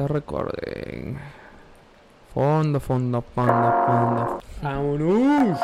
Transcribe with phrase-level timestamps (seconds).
[0.00, 1.16] ahorita recording.
[2.34, 4.38] Fondo, fondo, fondo, fondo.
[4.62, 5.58] ¡Vámonos!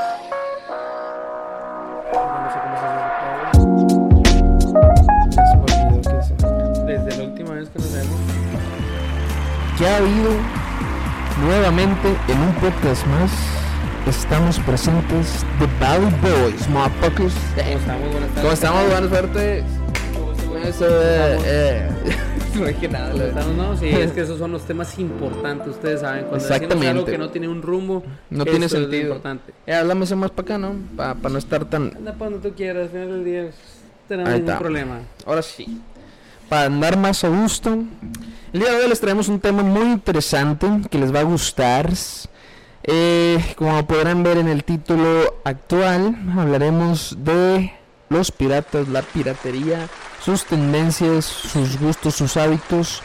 [6.87, 8.17] Desde la última vez que nos vemos.
[9.79, 10.31] Ya ha habido
[11.43, 13.31] nuevamente en un podcast más.
[14.07, 17.35] Estamos presentes The Valley Boys, motherfuckers.
[17.57, 18.13] ¿Cómo estamos?
[18.13, 18.43] Buenas tardes.
[18.43, 18.91] ¿Cómo estamos?
[18.91, 19.65] Buenas suertes.
[20.47, 22.36] ¿Cómo estamos?
[22.55, 22.59] Eh, eh.
[22.61, 23.57] No dije nada, ¿Cómo la- estamos?
[23.57, 26.25] No, sí, es que esos son los temas importantes, ustedes saben.
[26.27, 26.89] Cuando decimos Exactamente.
[26.91, 29.09] algo que no tiene un rumbo, No tiene eso es lo sentido.
[29.09, 29.53] importante.
[29.67, 30.75] Eh, la mesa más para acá, ¿no?
[30.97, 31.93] Para no estar tan.
[31.97, 33.55] Anda para donde tú quieras, al final del día pues,
[34.09, 34.99] tenemos ningún problema.
[35.25, 35.81] Ahora sí.
[36.49, 37.71] Para andar más a gusto.
[38.53, 41.91] El día de hoy les traemos un tema muy interesante que les va a gustar.
[42.85, 47.73] Eh, como podrán ver en el título actual, hablaremos de
[48.09, 49.89] los piratas, la piratería,
[50.27, 53.01] sus tendencias, sus gustos, sus hábitos.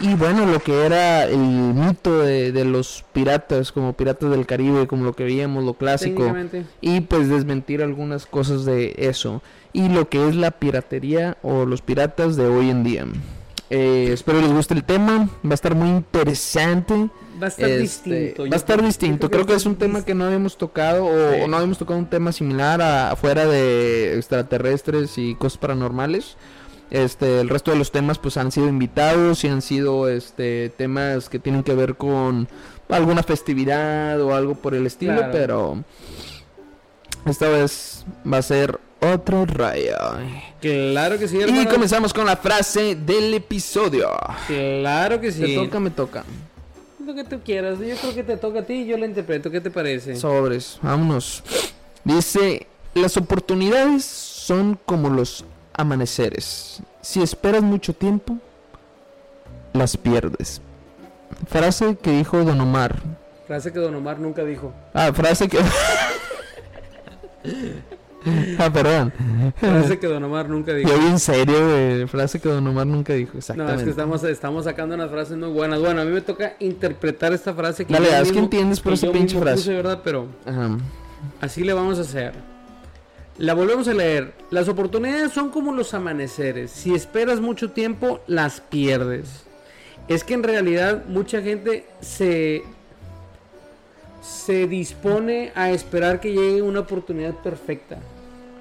[0.00, 4.86] Y bueno, lo que era el mito de, de los piratas, como piratas del Caribe,
[4.86, 6.34] como lo que veíamos, lo clásico
[6.82, 9.42] y pues desmentir algunas cosas de eso
[9.72, 13.06] y lo que es la piratería o los piratas de hoy en día.
[13.70, 17.08] Eh, espero les guste el tema, va a estar muy interesante.
[17.42, 18.42] Va a estar Este, distinto.
[18.50, 21.32] Va a estar creo- distinto, creo que es un tema que no habíamos tocado o,
[21.34, 21.40] Sí.
[21.42, 26.36] o no habíamos tocado un tema similar a, fuera de extraterrestres y cosas paranormales.
[26.90, 31.28] Este, el resto de los temas pues han sido invitados y han sido este temas
[31.28, 32.48] que tienen que ver con
[32.88, 35.32] alguna festividad o algo por el estilo, Claro.
[35.32, 35.84] pero
[37.26, 39.96] esta vez va a ser otro rayo.
[40.60, 41.70] Claro que sí, Y hermano.
[41.70, 44.10] comenzamos con la frase del episodio.
[44.46, 45.42] Claro que sí.
[45.42, 46.24] Te toca, me toca.
[47.04, 47.78] Lo que tú quieras.
[47.78, 49.50] Yo creo que te toca a ti y yo la interpreto.
[49.50, 50.16] ¿Qué te parece?
[50.16, 51.42] Sobres, vámonos.
[52.04, 55.44] Dice, las oportunidades son como los
[55.76, 56.80] amaneceres.
[57.00, 58.38] Si esperas mucho tiempo,
[59.72, 60.60] las pierdes.
[61.46, 62.96] Frase que dijo Don Omar.
[63.46, 64.72] Frase que Don Omar nunca dijo.
[64.94, 65.58] Ah, frase que...
[68.58, 69.12] ah, perdón.
[69.56, 70.88] Frase que Don Omar nunca dijo.
[70.88, 72.06] Yo en serio, güey.
[72.06, 73.32] Frase que Don Omar nunca dijo.
[73.34, 73.76] No, Exactamente.
[73.76, 75.80] es que estamos, estamos sacando unas frases muy buenas.
[75.80, 79.10] Bueno, a mí me toca interpretar esta frase que Dale, haz que entiendes por esa
[79.12, 79.56] pinche frase.
[79.56, 80.00] puse, ¿verdad?
[80.02, 80.78] Pero Ajá.
[81.40, 82.55] así le vamos a hacer.
[83.38, 84.34] La volvemos a leer.
[84.50, 86.70] Las oportunidades son como los amaneceres.
[86.70, 89.44] Si esperas mucho tiempo, las pierdes.
[90.08, 92.64] Es que en realidad mucha gente se
[94.26, 97.98] se dispone a esperar que llegue una oportunidad perfecta.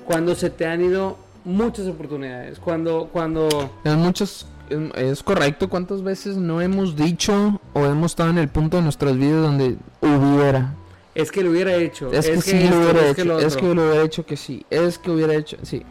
[0.06, 2.60] Cuando se te han ido muchas oportunidades.
[2.60, 3.72] Cuando cuando
[4.98, 5.70] Es correcto.
[5.70, 9.78] ¿Cuántas veces no hemos dicho o hemos estado en el punto de nuestras vidas donde
[10.02, 10.74] hubiera?
[11.16, 12.12] Es que lo hubiera hecho.
[12.12, 13.26] Es, que, sí lo hubiera que hecho.
[13.26, 14.66] lo es que lo hubiera hecho que sí.
[14.70, 15.82] Es que hubiera hecho, sí.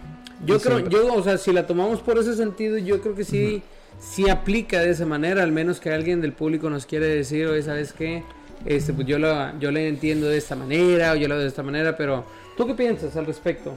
[0.44, 0.98] Yo creo, siempre.
[0.98, 3.62] yo, o sea, si la tomamos por ese sentido, yo creo que sí,
[3.98, 7.62] sí aplica de esa manera, al menos que alguien del público nos quiere decir, oye,
[7.62, 8.22] ¿sabes qué?
[8.66, 11.48] Este, pues yo la, yo la entiendo de esta manera, o yo la veo de
[11.48, 12.24] esta manera, pero
[12.56, 13.74] ¿tú qué piensas al respecto?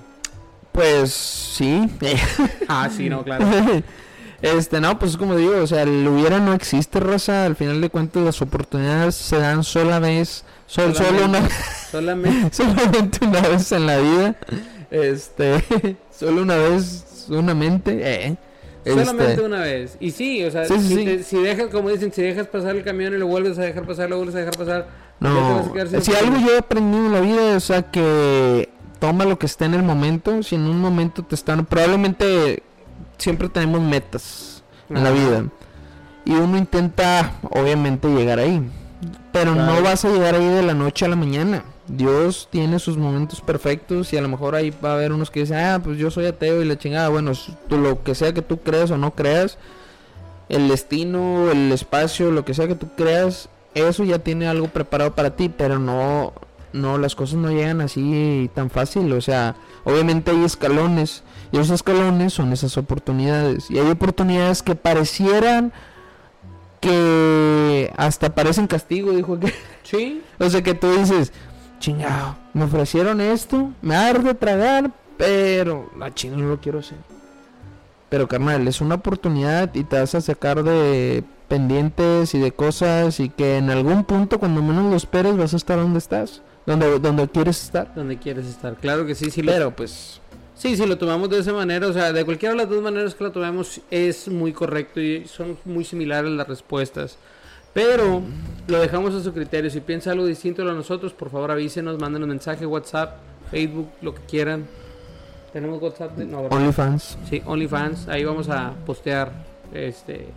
[0.72, 1.90] Pues sí.
[2.68, 3.46] Ah, sí, no, claro.
[4.42, 7.46] este, no, pues como digo, o sea, el hubiera no existe, raza.
[7.46, 10.44] Al final de cuentas, las oportunidades se dan sola vez.
[10.68, 11.48] Sol, solo una,
[11.90, 14.36] Solamente, solamente una vez en la vida.
[14.92, 15.64] Este,
[16.12, 18.00] solo una vez, una mente.
[18.04, 18.38] Eh.
[18.86, 19.98] solamente Este, una vez.
[20.00, 21.06] Y sí, o sea, Sí, sí, si, sí.
[21.06, 23.86] te- si dejas, como dicen, si dejas pasar el camión y lo vuelves a dejar
[23.86, 24.88] pasar, lo vuelves a dejar pasar,
[25.20, 29.46] No, si algo yo he aprendido en la vida, o sea, que toma lo que
[29.46, 30.44] esté en el momento.
[30.44, 31.66] Si en un momento te están.
[31.66, 32.62] Probablemente
[33.18, 35.46] siempre tenemos metas en la vida.
[36.26, 38.62] Y uno intenta, obviamente, llegar ahí.
[39.32, 41.64] Pero no vas a llegar ahí de la noche a la mañana.
[41.88, 45.42] Dios tiene sus momentos perfectos y a lo mejor ahí va a haber unos que
[45.42, 47.10] dicen, ah, pues yo soy ateo y la chingada.
[47.10, 47.32] Bueno,
[47.70, 49.58] tú, lo que sea que tú creas o no creas,
[50.50, 55.14] el destino, el espacio, lo que sea que tú creas, eso ya tiene algo preparado
[55.14, 56.34] para ti, pero no,
[56.74, 59.14] no, las cosas no llegan así tan fácil.
[59.14, 63.70] O sea, obviamente hay escalones y esos escalones son esas oportunidades.
[63.70, 65.72] Y hay oportunidades que parecieran
[66.80, 69.54] que hasta parecen castigo, dijo que.
[69.84, 71.32] Sí, O sea que tú dices,
[71.80, 76.98] chingado, me ofrecieron esto, me arde tragar, pero la china no lo quiero hacer.
[78.10, 83.20] Pero carnal, es una oportunidad y te vas a sacar de pendientes y de cosas
[83.20, 87.00] y que en algún punto cuando menos lo esperes vas a estar donde estás, donde,
[87.00, 87.94] donde quieres estar.
[87.96, 88.76] donde quieres estar.
[88.76, 89.42] Claro que sí, sí.
[89.42, 90.22] lo- Pero pues,
[90.58, 93.14] Sí, si lo tomamos de esa manera, o sea, de cualquiera de las dos maneras
[93.14, 97.18] que lo tomemos es muy correcto y son muy similares las respuestas.
[97.74, 98.24] Pero
[98.68, 99.70] lo dejamos a su criterio.
[99.70, 103.18] Si piensa algo distinto a nosotros, por favor avísenos, mándenos mensaje, WhatsApp,
[103.52, 104.66] Facebook, lo que quieran.
[105.54, 106.40] Tenemos WhatsApp, de- no.
[106.42, 107.20] OnlyFans.
[107.30, 109.32] Sí, OnlyFans, ahí vamos a postear
[109.74, 110.28] este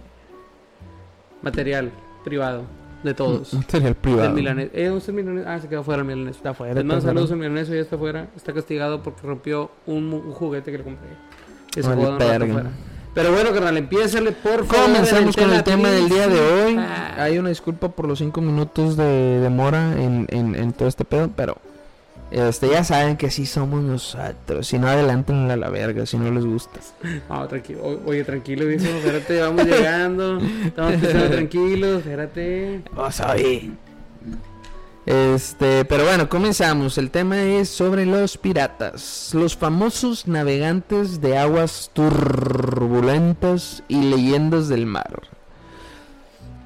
[1.40, 1.90] material
[2.24, 2.64] privado
[3.02, 3.54] de todos.
[3.54, 4.22] Material privado.
[4.24, 4.70] Del milanés.
[4.72, 5.44] Eh, ¿dónde está el milanés?
[5.46, 6.36] Ah, se quedó fuera el milanés.
[6.36, 6.74] Está fuera.
[6.74, 8.28] Les mando saludos al milanés, ya está fuera.
[8.36, 11.08] Está castigado porque rompió un, un juguete que le compré.
[11.76, 12.52] No está verga.
[12.52, 12.70] fuera.
[13.12, 14.86] Pero bueno, carnal, empiézale por favor.
[14.86, 16.76] Comenzamos con el tema del día de hoy.
[16.78, 17.14] Ah.
[17.18, 21.28] Hay una disculpa por los cinco minutos de demora en, en, en todo este pedo,
[21.34, 21.56] pero
[22.30, 24.66] este ya saben que así somos nosotros.
[24.66, 26.78] Si no, adelántenla a la verga, si no les gusta.
[27.28, 28.00] No, tranquilo.
[28.06, 28.84] Oye, tranquilo, viejo.
[28.84, 30.38] Espérate, vamos llegando.
[30.64, 31.98] Estamos empezando tranquilos.
[31.98, 32.82] Espérate.
[32.92, 33.34] Vamos a.
[35.06, 36.96] Este, pero bueno, comenzamos.
[36.98, 44.86] El tema es sobre los piratas, los famosos navegantes de aguas turbulentas y leyendas del
[44.86, 45.22] mar.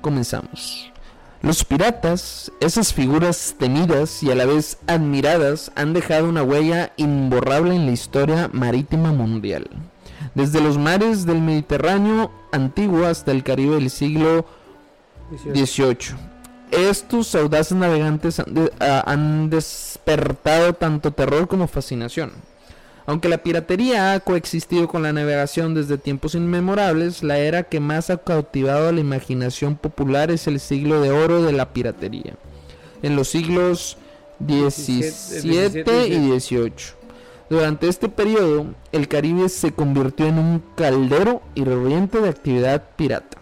[0.02, 0.92] Comenzamos.
[1.44, 7.74] Los piratas, esas figuras temidas y a la vez admiradas, han dejado una huella imborrable
[7.74, 9.68] en la historia marítima mundial.
[10.34, 14.46] Desde los mares del Mediterráneo antiguo hasta el Caribe del siglo
[15.52, 16.16] 18.
[16.70, 22.32] Estos audaces navegantes han, han despertado tanto terror como fascinación.
[23.06, 28.08] Aunque la piratería ha coexistido con la navegación desde tiempos inmemorables, la era que más
[28.08, 32.34] ha cautivado a la imaginación popular es el siglo de oro de la piratería.
[33.02, 33.98] En los siglos
[34.38, 36.94] 17 y 18.
[37.50, 43.36] Durante este periodo, el Caribe se convirtió en un caldero hirviente de actividad pirata.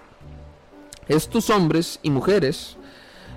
[1.06, 2.76] Estos hombres y mujeres,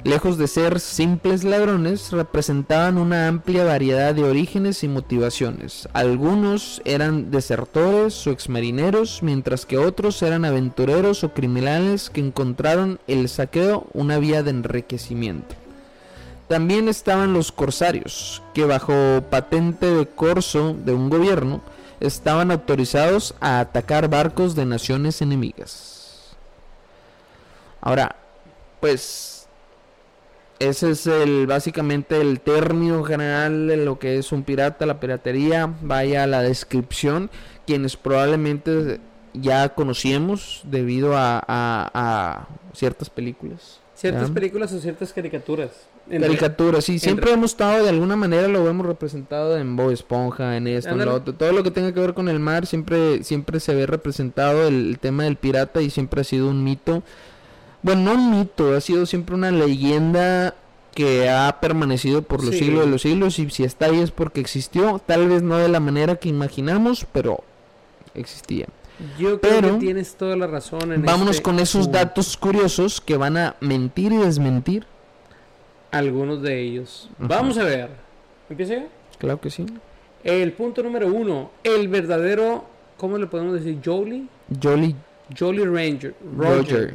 [0.06, 5.90] lejos de ser simples ladrones, representaban una amplia variedad de orígenes y motivaciones.
[5.94, 13.28] Algunos eran desertores o exmarineros, mientras que otros eran aventureros o criminales que encontraron el
[13.30, 15.56] saqueo una vía de enriquecimiento.
[16.48, 21.62] También estaban los corsarios, que bajo patente de corso de un gobierno
[22.00, 26.36] estaban autorizados a atacar barcos de naciones enemigas.
[27.81, 28.16] Ahora,
[28.80, 29.45] pues
[30.60, 35.74] ese es el básicamente el término general de lo que es un pirata, la piratería,
[35.81, 37.30] vaya a la descripción,
[37.68, 39.00] quienes probablemente
[39.34, 43.80] ya conocíamos debido a, a- a ciertas películas.
[43.96, 44.34] Ciertas Ya.
[44.34, 45.69] películas o ciertas caricaturas.
[46.10, 49.90] En Caricaturas, sí, siempre re- hemos estado de alguna manera lo hemos representado en Bob
[49.92, 52.68] Esponja, en esto, en lo otro, todo lo que tenga que ver con el mar
[52.68, 56.63] siempre siempre se ve representado el, el tema del pirata y siempre ha sido un
[56.63, 57.01] mito.
[57.86, 60.56] Bueno, no un mito, ha sido siempre una leyenda
[60.96, 62.62] que ha permanecido por los Sí.
[62.66, 65.68] siglos de los siglos y si está ahí es porque existió, tal vez no de
[65.70, 67.44] la manera que imaginamos, pero
[68.16, 68.66] existía.
[69.20, 73.00] Yo creo Pero- que tienes toda la razón en Vámonos este con esos datos curiosos
[73.02, 74.88] que van a mentir y desmentir.
[75.92, 77.08] Algunos de ellos.
[77.20, 77.90] Vamos a ver.
[78.50, 78.88] ¿Empieza ya?
[79.20, 79.64] Claro que sí.
[80.24, 81.52] El punto número uno.
[81.64, 82.66] El verdadero,
[82.98, 83.78] ¿cómo le podemos decir?
[83.86, 84.28] Jolly.
[84.60, 84.96] Jolly
[85.38, 86.16] Jolly Ranger.
[86.36, 86.94] Roger.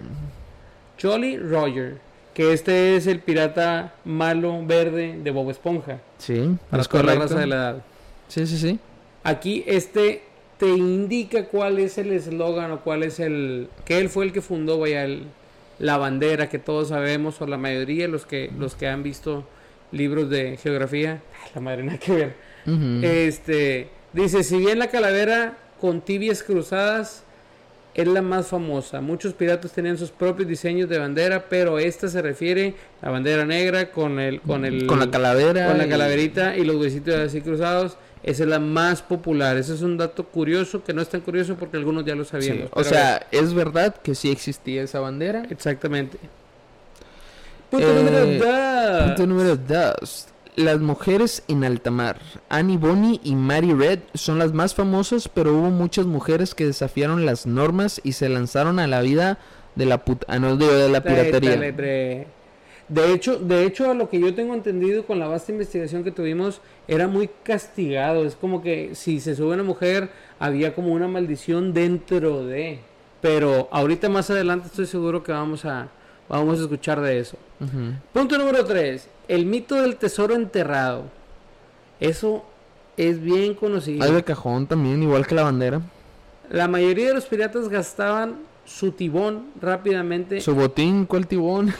[1.01, 1.99] Jolly Roger.
[2.35, 5.99] Que este es el pirata malo verde de Bob Esponja.
[6.19, 7.83] Sí, Para es toda la raza de la edad.
[8.29, 8.79] Sí, sí, sí.
[9.25, 10.23] Aquí este
[10.59, 13.69] te indica cuál es el eslogan o cuál es el...
[13.85, 15.25] Que él fue el que fundó, vaya, el-
[15.79, 19.45] la bandera que todos sabemos, o la mayoría, los que, los que han visto
[19.93, 21.23] libros de geografía.
[21.55, 22.35] La madre, nada que ver.
[23.03, 27.25] Este, dice, si bien la calavera con tibias cruzadas
[27.95, 32.23] es la más famosa, muchos piratas tenían sus propios diseños de bandera, pero esta se
[32.23, 35.67] refiere a la bandera negra con el con el con la calavera.
[35.67, 37.97] con la y- calaverita y los huesitos así cruzados.
[38.23, 39.57] Esa es la más popular.
[39.57, 42.31] Ese es un dato curioso que no es tan curioso porque algunos ya lo Sí,
[42.33, 42.67] sabíamos.
[42.67, 45.43] O pero sea, es verdad que sí existía esa bandera.
[45.49, 46.19] exactamente.
[47.71, 49.03] Punto Eh, número dos.
[49.07, 50.27] Punto número 2.
[50.61, 52.19] Las mujeres en alta mar.
[52.51, 57.25] Annie Bonny y Mary Red son las más famosas, pero hubo muchas mujeres que desafiaron
[57.25, 59.39] las normas y se lanzaron a la vida
[59.75, 61.57] de la puta, ah, no, de la piratería.
[61.57, 62.27] Dale.
[62.91, 66.11] De hecho, de hecho, a lo que yo tengo entendido con la vasta investigación que
[66.11, 68.27] tuvimos, era muy castigado.
[68.27, 72.81] Es como que si se sube una mujer, había como una maldición dentro de.
[73.23, 75.89] Pero ahorita más adelante estoy seguro que vamos a,
[76.39, 77.37] vamos a escuchar de eso.
[77.61, 77.93] Ujú.
[78.13, 79.07] Punto número 3.
[79.29, 81.05] El mito del tesoro enterrado.
[82.01, 82.45] Eso
[82.97, 84.03] es bien conocido.
[84.05, 85.81] Hay de cajón también, igual que la bandera.
[86.51, 90.41] La mayoría de los piratas gastaban su tibón rápidamente.
[90.41, 91.73] Su botín, ¿cuál tibón?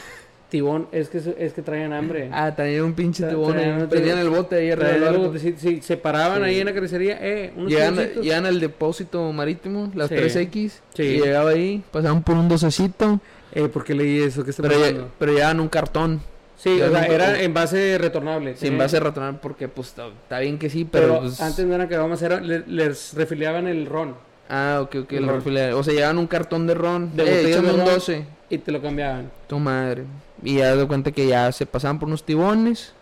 [0.49, 2.29] Tibón, es que, es que traían hambre.
[2.31, 6.39] Ah, traían un pinche tibón traían Prendían el bote ahí arriba si, si se paraban
[6.39, 6.43] Sí.
[6.43, 10.15] ahí en la carnicería, eh, unos Llegan, llegan al depósito marítimo, las Sí.
[10.15, 10.81] 3X.
[10.93, 11.03] Sí.
[11.03, 13.21] Y llegaba ahí, pasaban por un docecito.
[13.53, 14.43] Eh, ¿por qué leí eso?
[14.43, 16.21] ¿Qué está Pero, pero llevaban un cartón.
[16.57, 18.51] Sí, ya o sea, era en base retornable.
[18.55, 21.41] Sin tenía- base retornar porque pues está bien que sí, pero, Pero, pues...
[21.41, 24.15] antes no era que vamos a hacer, le- les refiliaban el ron.
[24.47, 27.15] Ah, ok, ok, El el O sea, llevaban un cartón de ron.
[27.15, 27.93] De eh, botellas échame de un ron.
[27.95, 28.25] 12.
[28.49, 29.31] y te lo cambiaban.
[29.47, 30.03] Tu madre.
[30.43, 32.93] Y ya de cuenta que ya se pasaban por unos tibones.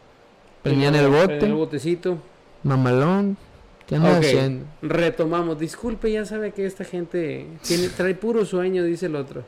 [0.62, 1.40] Prendían el bote.
[1.46, 2.18] El botecito.
[2.64, 3.36] Mamalón.
[3.88, 4.66] ¿Qué andas haciendo?
[4.84, 5.58] Retomamos.
[5.60, 9.44] Disculpe, ya sabe que esta gente tiene, trae puro sueño, dice el otro.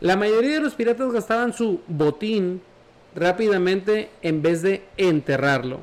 [0.00, 2.62] La mayoría de los piratas gastaban su botín
[3.14, 5.80] rápidamente en vez de enterrarlo.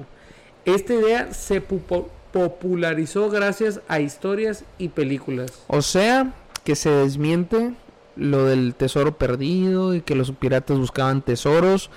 [0.66, 5.52] Esta idea se popularizó gracias a historias y películas.
[5.68, 6.34] O sea,
[6.64, 7.74] que se desmiente
[8.16, 11.90] lo del tesoro perdido y que los piratas buscaban tesoros.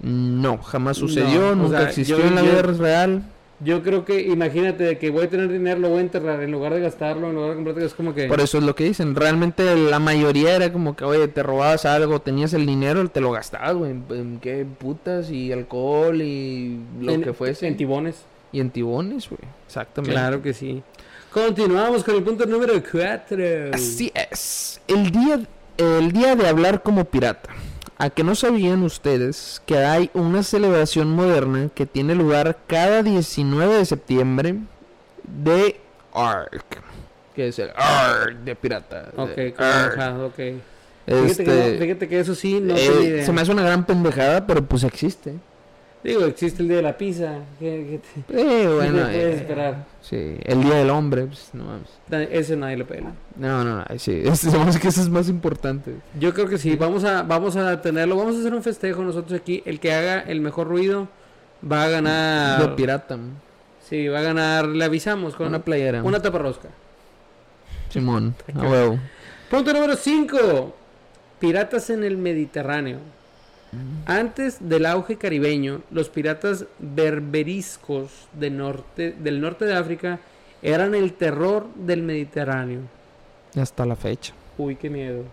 [0.00, 3.22] No, jamás sucedió, No, nunca sea, existió yo- en la yo- vida real.
[3.64, 6.50] Yo creo que, imagínate, de que voy a tener dinero, lo voy a enterrar en
[6.50, 8.26] lugar de gastarlo, en lugar de comprarte, es como que...
[8.26, 9.14] Por eso es lo que dicen.
[9.14, 13.30] Realmente la mayoría era como que, oye, te robabas algo, tenías el dinero, te lo
[13.30, 13.92] gastabas, güey.
[13.92, 17.68] En, en qué putas y alcohol y lo en- que fuese.
[17.68, 18.24] En tibones.
[18.50, 19.40] y en tibones, güey.
[19.66, 20.12] Exactamente.
[20.12, 20.82] Claro que sí.
[21.32, 23.70] Continuamos con el punto número 4.
[23.72, 24.80] Así es.
[24.88, 25.40] El día,
[25.78, 27.48] el día de hablar como pirata.
[27.98, 33.74] ¿A que no sabían ustedes que hay una celebración moderna que tiene lugar cada 19
[33.76, 34.56] de septiembre
[35.22, 35.80] de
[36.12, 36.82] ARK?
[37.34, 39.08] Que es el ARK de pirata.
[39.16, 39.54] Ok, de
[40.24, 40.62] ok.
[41.04, 44.46] Fíjate, Este, que fíjate que eso sí, no eh, se me hace una gran pendejada,
[44.46, 45.34] pero pues existe.
[46.04, 47.38] Digo, existe el día de la pizza.
[47.60, 49.86] ¿Qué, qué te- Eh, bueno, ¿qué puedes eh, esperar?
[50.00, 52.28] sí, el día del hombre, pues, no mames.
[52.32, 53.12] Ese nadie lo pela.
[53.36, 54.40] No, no, no, sí, es,
[54.80, 55.94] que eso es más importante.
[56.18, 59.40] Yo creo que sí, vamos a, vamos a tenerlo, vamos a hacer un festejo nosotros
[59.40, 59.62] aquí.
[59.64, 61.08] El que haga el mejor ruido
[61.70, 62.74] va a ganar.
[62.74, 63.16] pirata,
[63.88, 66.02] Sí, va a ganar, le avisamos con una una, playera.
[66.02, 66.68] una taparrosca.
[67.90, 68.98] Simón, a huevo.
[69.50, 70.74] Punto número 5.
[71.38, 72.98] Piratas en el Mediterráneo.
[74.04, 80.20] Antes del auge caribeño, los piratas berberiscos de norte, del norte de África
[80.60, 82.80] eran el terror del Mediterráneo.
[83.56, 84.34] Hasta la fecha.
[84.58, 85.24] Uy, qué miedo.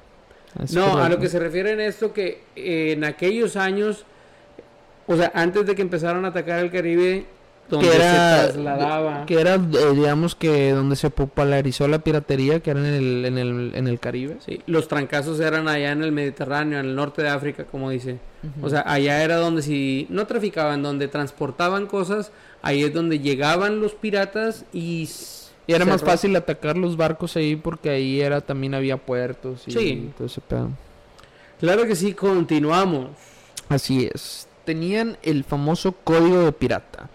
[0.63, 4.05] Es No, a lo que se refiere en esto que eh, en aquellos años,
[5.07, 7.25] o sea, antes de que empezaran a atacar el Caribe,
[7.69, 9.25] donde que era, se trasladaba.
[9.25, 13.37] que era eh, digamos que donde se popularizó la piratería, que era en el, en
[13.37, 14.37] el, en el Caribe.
[14.45, 18.17] Sí, los trancazos eran allá en el Mediterráneo, en el norte de África, como dice.
[18.61, 23.81] O sea, allá era donde si no traficaban, donde transportaban cosas, ahí es donde llegaban
[23.81, 25.09] los piratas y...
[25.67, 29.71] y era más fácil atacar los barcos ahí porque ahí era también había puertos y
[29.71, 30.11] Sí.
[30.17, 30.69] todo ese pedo.
[31.59, 33.09] Claro que sí, continuamos.
[33.67, 34.47] Así es.
[34.63, 37.09] Tenían el famoso código de pirata.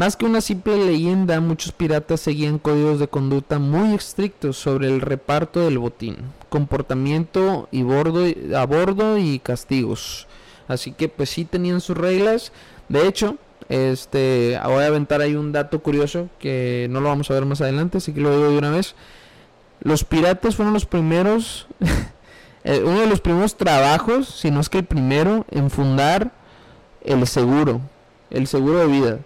[0.00, 5.02] Más que una simple leyenda, muchos piratas seguían códigos de conducta muy estrictos sobre el
[5.02, 6.16] reparto del botín,
[6.48, 8.24] comportamiento y bordo,
[8.56, 10.26] a bordo y castigos.
[10.68, 12.50] Así que pues sí tenían sus reglas.
[12.88, 13.36] De hecho,
[13.68, 17.60] este, voy a aventar ahí un dato curioso que no lo vamos a ver más
[17.60, 18.94] adelante, así que lo digo de una vez.
[19.82, 21.66] Los piratas fueron los primeros,
[22.64, 26.30] eh, uno de los primeros trabajos, si no es que el primero, en fundar
[27.04, 27.82] el seguro,
[28.30, 29.18] el seguro de vida.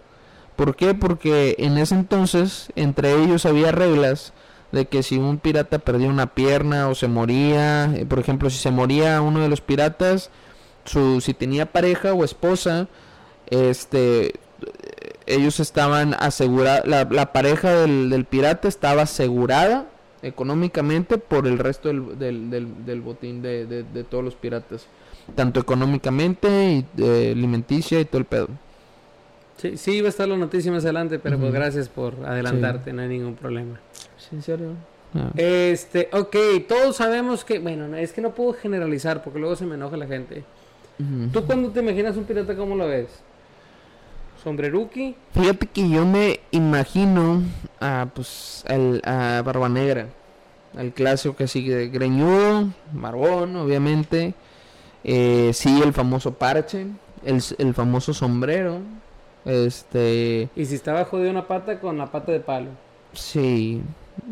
[0.57, 0.95] ¿Por qué?
[0.95, 4.33] Porque en ese entonces entre ellos había reglas
[4.73, 8.59] de que si un pirata perdía una pierna o se moría, eh, por ejemplo, si
[8.59, 10.31] se moría uno de los piratas,
[10.85, 12.89] su si tenía pareja o esposa,
[13.51, 14.35] este
[15.27, 19.87] ellos estaban asegurados, la, la pareja del, pirata estaba asegurada
[20.23, 24.87] económicamente por el resto del, del, botín de, de- de todos los piratas,
[25.35, 28.49] tanto económicamente y eh, alimenticia y todo el pedo.
[29.57, 33.03] Sí, sí, iba a estar la noticia más adelante, pero pues gracias por adelantarte, no
[33.03, 33.81] hay ningún problema.
[34.33, 34.71] ¿En serio?
[35.15, 35.31] Ah.
[35.37, 36.37] Este, ok,
[36.69, 39.97] todos sabemos que, bueno, no, es que no puedo generalizar porque luego se me enoja
[39.97, 40.45] la gente.
[41.33, 43.09] ¿Tú cuando te imaginas un pirata cómo lo ves?
[44.43, 45.17] ¿Sombreruki?
[45.33, 47.43] Fíjate que yo me imagino
[47.81, 50.07] a pues al, a Barba Negra,
[50.77, 54.35] al clásico que sigue greñudo, barbón, obviamente.
[55.03, 56.87] Eh, sí, el famoso parche,
[57.25, 58.81] el, el famoso sombrero.
[59.45, 62.69] Este, Y si estaba jodido una pata con la pata de palo.
[63.13, 63.81] sí,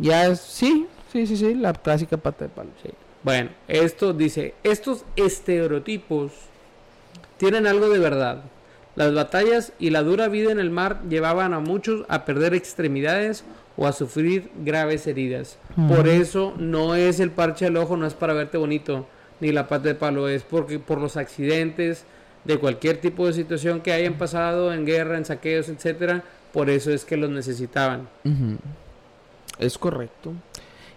[0.00, 2.70] ya es- sí, sí, sí, sí, la clásica pata de palo.
[2.82, 2.90] Sí.
[3.22, 6.32] Bueno, esto dice, estos estereotipos
[7.36, 8.42] tienen algo de verdad.
[8.94, 13.44] Las batallas y la dura vida en el mar llevaban a muchos a perder extremidades
[13.76, 15.56] o a sufrir graves heridas.
[15.88, 19.06] Por eso no es el parche al ojo, no es para verte bonito,
[19.40, 22.04] ni la pata de palo, es porque por los accidentes
[22.44, 26.90] de cualquier tipo de situación que hayan pasado en guerra, en saqueos, etcétera, por eso
[26.90, 28.08] es que los necesitaban.
[29.58, 30.32] Es correcto.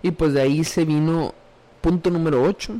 [0.01, 1.33] Y pues de ahí se vino
[1.81, 2.73] punto número 8.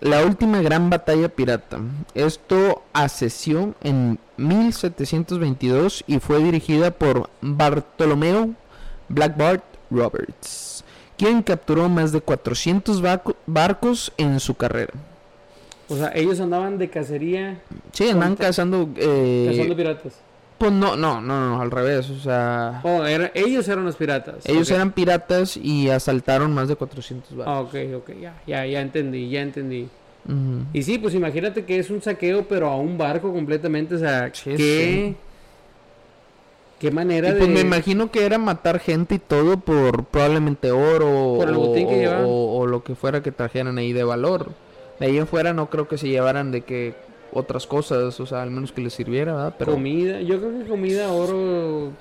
[0.00, 1.78] La última gran batalla pirata.
[2.14, 8.50] Esto asesió en 1722 y fue dirigida por Bartolomeo
[9.08, 10.84] Black Bart Roberts,
[11.18, 14.92] quien capturó más de 400 baco- barcos en su carrera.
[15.90, 17.60] O sea, ellos andaban de cacería
[17.92, 18.88] Sí, andaban cazando...
[18.96, 20.14] Eh, cazando piratas.
[20.58, 22.80] Pues no, no, no, no, al revés, o sea...
[22.84, 24.46] Oh, era- ellos eran los piratas.
[24.46, 27.54] Ellos eran piratas y asaltaron más de 400 barcos.
[27.54, 29.88] Ah, ok, ok, ya, ya, ya entendí, ya entendí.
[30.74, 34.30] Y sí, pues imagínate que es un saqueo, pero a un barco completamente, o sea,
[34.34, 35.14] Sí, qué...
[36.78, 37.38] Qué manera Y de...
[37.38, 41.58] pues me imagino que era matar gente y todo por probablemente oro Por el o,
[41.58, 42.24] botín que o- llevaban.
[42.26, 44.52] o- o lo que fuera que trajeran ahí de valor.
[45.00, 46.94] De ahí en fuera no creo que se llevaran de que
[47.32, 49.54] otras cosas, o sea, al menos que les sirviera, ¿verdad?
[49.58, 51.92] Pero Comida, yo creo que comida, oro,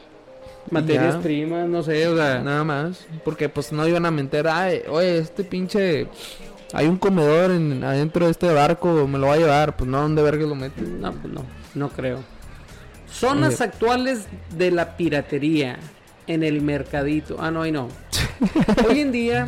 [0.70, 1.22] materias ya.
[1.22, 2.42] primas, no sé, o sea...
[2.42, 6.08] nada más, porque pues no iban a meter, ay, oye, este pinche
[6.74, 10.02] hay un comedor en, adentro de este barco, me lo va a llevar, pues no,
[10.02, 11.02] ¿dónde verga lo meten?
[11.02, 12.20] No, pues no, no creo.
[13.12, 15.80] Zonas actuales de la piratería
[16.28, 17.38] en el mercadito.
[17.40, 17.88] Ah, no, ahí no.
[18.88, 19.48] Hoy en día,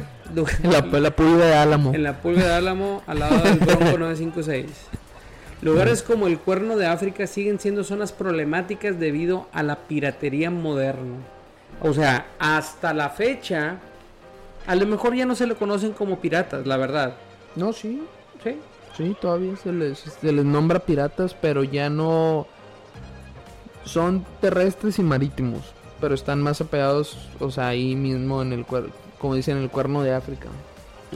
[0.63, 1.93] En la, la pulga de Álamo.
[1.93, 4.65] en la pulga de Álamo, al lado del Bronco 956.
[5.61, 11.17] Lugares como el Cuerno de África siguen siendo zonas problemáticas debido a la piratería moderna.
[11.81, 13.77] O sea, hasta la fecha,
[14.65, 17.13] a lo mejor ya no se le conocen como piratas, la verdad.
[17.55, 18.01] No, sí,
[18.43, 18.57] ¿Sí?
[18.97, 22.47] Sí, todavía se les, se les nombra piratas, pero ya no
[23.85, 25.61] son terrestres y marítimos,
[25.99, 28.85] pero están más apegados, o sea, ahí mismo en el cuer
[29.21, 30.47] como dicen, en el cuerno de África.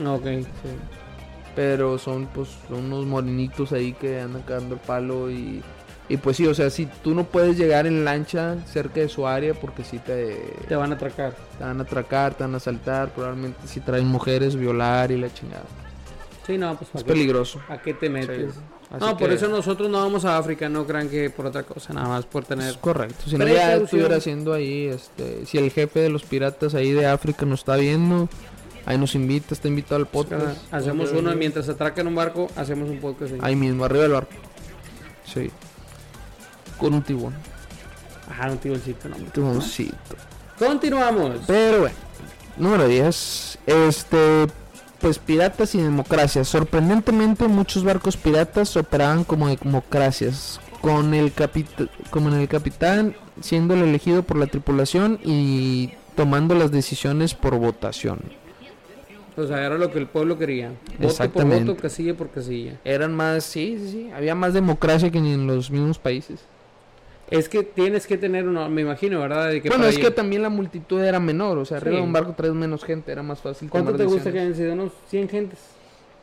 [0.06, 0.24] Ok.
[0.24, 0.46] Sí.
[1.54, 5.62] Pero son pues son unos morenitos ahí que andan cagando el palo y
[6.08, 9.26] y pues sí, o sea, si tú no puedes llegar en lancha cerca de su
[9.26, 11.34] área porque si te, Te van a atracar.
[11.58, 15.34] te van a atracar, te van a asaltar, probablemente si traen mujeres, violar y la
[15.34, 15.64] chingada.
[16.46, 17.60] Sí, no, pues Es ¿para qué, peligroso.
[17.68, 18.54] ¿a qué te metes?
[18.54, 18.60] Sí.
[18.90, 21.92] Así No, por eso nosotros no vamos a África, no crean que por otra cosa,
[21.92, 22.70] nada más por tener...
[22.70, 23.24] Es correcto.
[23.26, 27.06] Si no ya estuviera haciendo ahí, este, si el jefe de los piratas ahí de
[27.06, 28.28] África nos está viendo,
[28.84, 30.72] ahí nos invita, está invitado al podcast.
[30.72, 33.32] Hacemos uno mientras atracan un barco, hacemos un podcast.
[33.32, 33.40] ahí.
[33.42, 34.32] Ahí mismo, arriba del barco.
[35.24, 35.50] Sí.
[36.78, 37.34] Con un tiburón.
[38.30, 39.16] Ajá, un tiburoncito, no.
[39.16, 39.30] hombre.
[39.32, 40.16] Tiburoncito.
[40.58, 41.40] Continuamos.
[41.46, 41.96] Pero bueno,
[42.56, 43.58] número 10.
[43.66, 44.46] Este,
[45.00, 46.44] pues piratas y democracia.
[46.44, 50.60] Sorprendentemente muchos barcos piratas operaban como democracias.
[50.80, 51.32] Con el,
[52.10, 57.56] como en el capitán siendo el elegido por la tripulación y tomando las decisiones por
[57.58, 58.20] votación.
[59.36, 60.68] O sea, era lo que el pueblo quería.
[60.68, 61.64] Voto por Exactamente.
[61.70, 62.80] voto, casilla por casilla.
[62.84, 64.10] Eran más, sí, sí, sí.
[64.14, 66.40] Había más democracia que en los mismos países.
[67.30, 69.48] Es que tienes que tener uno, me imagino, ¿verdad?
[69.50, 71.58] De que bueno, es que también la multitud era menor.
[71.58, 72.00] O sea, arriba Sí.
[72.00, 73.10] de un barco traes menos gente.
[73.12, 74.72] Era más fácil ¿Cuánto te gusta que hayan sido?
[74.74, 75.58] ¿Unos 100 gentes?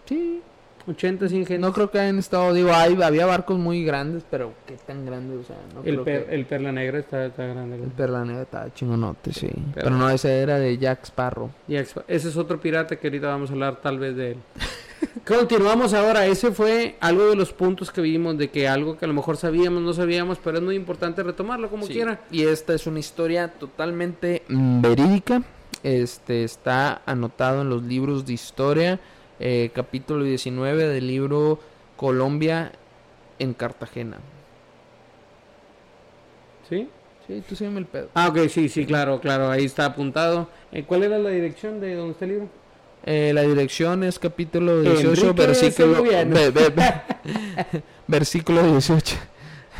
[0.05, 0.41] Sí,
[0.87, 1.59] 80, 100 gentes.
[1.59, 5.39] No creo que hayan estado, digo, hay, había barcos muy grandes, pero qué tan grandes,
[5.39, 7.77] o sea, no el, creo per- que- el Perla Negra está, está grande.
[7.77, 9.47] el Perla Negra estaba chingonote, sí.
[9.73, 11.49] Pero- Pero, no, ese era de Jack Sparrow.
[11.69, 14.37] Ex- ese es otro pirata que ahorita vamos a hablar tal vez de él.
[15.25, 16.25] Continuamos ahora.
[16.25, 19.37] Ese fue algo de los puntos que vimos de que algo que a lo mejor
[19.37, 22.21] sabíamos, no sabíamos, pero es muy importante retomarlo como Sí, quiera.
[22.31, 25.43] Y esta es una historia totalmente mm, verídica.
[25.83, 28.99] Este está anotado en los libros de historia,
[29.39, 31.59] eh, capítulo 19 del libro
[31.97, 32.71] Colombia
[33.39, 34.17] en Cartagena.
[36.69, 36.87] ¿Sí?
[37.27, 38.09] Sí, tú sígueme el pedo.
[38.13, 39.49] Ah, ok, sí, sí, claro, claro.
[39.49, 40.49] Ahí está apuntado.
[40.71, 42.49] Eh, ¿Cuál era la dirección de donde está el libro?
[43.05, 46.03] Eh, la dirección es capítulo 18, Enrique versículo,
[48.07, 49.15] versículo 18.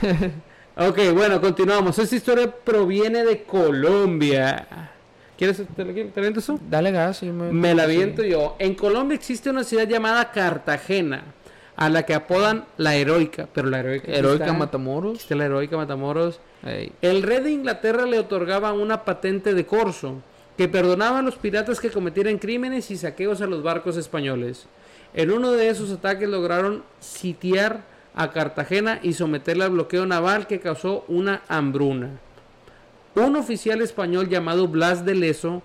[0.75, 1.99] Ok, bueno, continuamos.
[1.99, 4.89] Esta historia proviene de Colombia.
[5.37, 6.59] ¿Quieres aviento eso?
[6.67, 7.17] Dale gas.
[7.17, 7.91] sí, me, Me la sí.
[7.91, 8.55] aviento yo.
[8.57, 11.25] En Colombia existe una ciudad llamada Cartagena,
[11.75, 14.11] a la que apodan la heroica, pero la heroica.
[14.11, 14.57] Heroica está.
[14.57, 15.13] Matamoros.
[15.13, 16.39] Existe la heroica Matamoros.
[17.03, 20.23] El rey de Inglaterra le otorgaba una patente de corso
[20.57, 24.67] que perdonaba a los piratas que cometieran crímenes y saqueos a los barcos españoles.
[25.13, 27.81] En uno de esos ataques lograron sitiar
[28.15, 32.09] a Cartagena y someterla al bloqueo naval que causó una hambruna.
[33.15, 35.61] Un oficial español llamado Blas de Leso,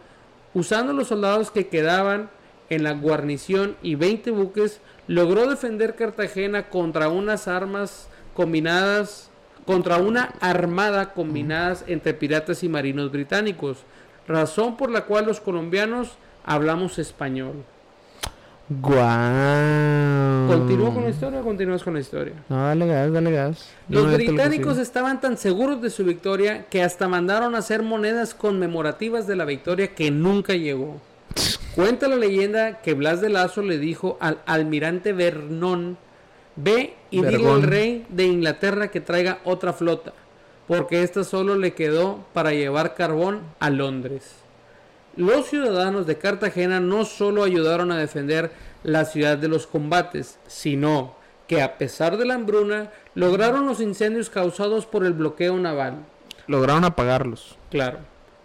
[0.55, 2.31] usando los soldados que quedaban
[2.71, 9.31] en la guarnición y 20 buques, logró defender Cartagena contra unas armas combinadas,
[9.67, 13.79] contra una armada combinadas entre piratas y marinos británicos,
[14.29, 17.65] razón por la cual los colombianos hablamos español.
[18.71, 20.47] Guau.
[20.47, 22.35] ¿Continúo con la historia o continúas con la historia?
[22.51, 23.71] No, dale gas, dale gas.
[23.89, 27.83] Los No, lo británicos estaban tan seguros de su victoria que hasta mandaron a hacer
[27.83, 31.01] monedas conmemorativas de la victoria que nunca llegó.
[31.75, 35.97] Cuenta la leyenda que Blas de Lazo le dijo al almirante Vernon,
[36.57, 40.13] ve y dile al rey de Inglaterra que traiga otra flota,
[40.69, 44.37] porque esta solo le quedó para llevar carbón a Londres.
[45.17, 48.53] Los ciudadanos de Cartagena no solo ayudaron a defender
[48.85, 51.17] la ciudad de los combates, sino
[51.49, 56.05] que a pesar de la hambruna lograron los incendios causados por el bloqueo naval.
[56.47, 57.57] Lograron apagarlos.
[57.71, 57.99] Claro.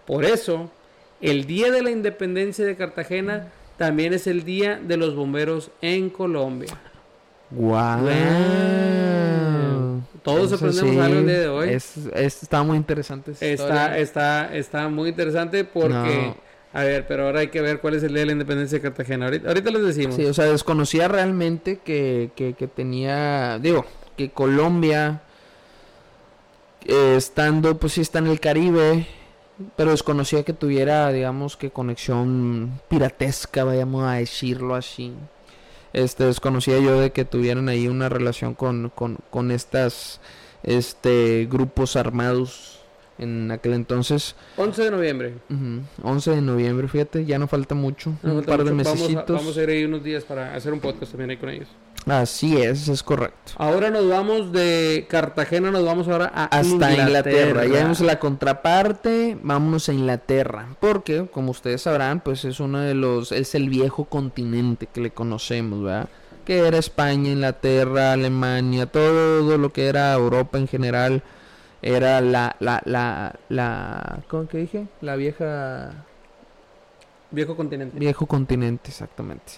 [0.08, 0.72] Por eso,
[1.22, 6.10] el Día de la Independencia de Cartagena también es el Día de los Bomberos en
[6.10, 6.74] Colombia.
[7.56, 8.06] Guau.
[10.24, 11.70] Todos aprendemos sí, algo el día de hoy.
[11.70, 13.32] Es, es- está muy interesante.
[13.32, 16.34] esa Está, está, está muy interesante porque...
[16.76, 18.82] A ver, pero ahora hay que ver cuál es el Día de la Independencia de
[18.82, 19.26] Cartagena.
[19.26, 20.16] Ahorita, ahorita les decimos.
[20.16, 23.86] Sí, o sea, desconocía realmente que, que, que tenía, digo,
[24.18, 25.22] que Colombia,
[26.86, 29.06] eh, estando, pues sí está en el Caribe,
[29.76, 35.14] pero desconocía que tuviera, digamos, que conexión piratesca, vayamos a decirlo así.
[35.94, 40.20] Este, desconocía yo de que tuvieran ahí una relación con, con, con estas,
[40.64, 42.80] este, grupos armados
[43.20, 44.36] en aquel entonces.
[44.58, 45.34] 11 de noviembre.
[45.50, 48.90] Ujú, 11 de noviembre, fíjate, ya no falta mucho, No un falta par de mucho.
[48.90, 49.36] Vamos a- mesecitos.
[49.38, 51.68] Vamos a, ir ahí unos días para hacer un podcast también ahí con ellos.
[52.06, 53.54] Así es, es correcto.
[53.58, 57.08] Ahora nos vamos de Cartagena, nos vamos ahora a Hasta Inglaterra.
[57.08, 57.66] Inglaterra.
[57.66, 60.76] Ya vimos la contraparte, vámonos a Inglaterra.
[60.80, 65.12] Porque, como ustedes sabrán, pues es uno de los, es el viejo continente que le
[65.12, 66.10] conocemos, ¿verdad?
[66.46, 71.24] Que era España, Inglaterra, Alemania, todo lo que era Europa en general.
[71.82, 74.88] Era la, la, la, la, ¿cómo que dije?
[75.02, 76.06] La vieja
[77.34, 77.98] Viejo continente.
[77.98, 79.54] Viejo continente, exactamente.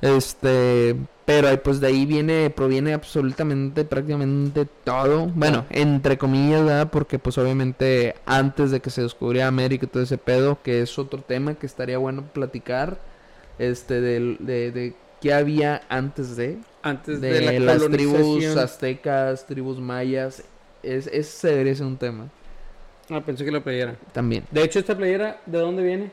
[0.00, 5.26] Este, pero ahí, pues de ahí viene, proviene absolutamente, prácticamente todo.
[5.34, 6.90] Bueno, entre comillas, ¿verdad?
[6.90, 10.98] Porque pues obviamente antes de que se descubriera América y todo ese pedo, que es
[10.98, 12.98] otro tema que estaría bueno platicar,
[13.58, 19.80] este, de, de qué había antes de, Antes de, de, la las tribus aztecas, tribus
[19.80, 20.42] mayas.
[20.82, 22.28] Es, ese debería ser un tema
[23.10, 23.96] Ah, pensé que la playera.
[24.12, 24.44] también.
[24.50, 26.10] De hecho, esta playera, ¿de dónde viene?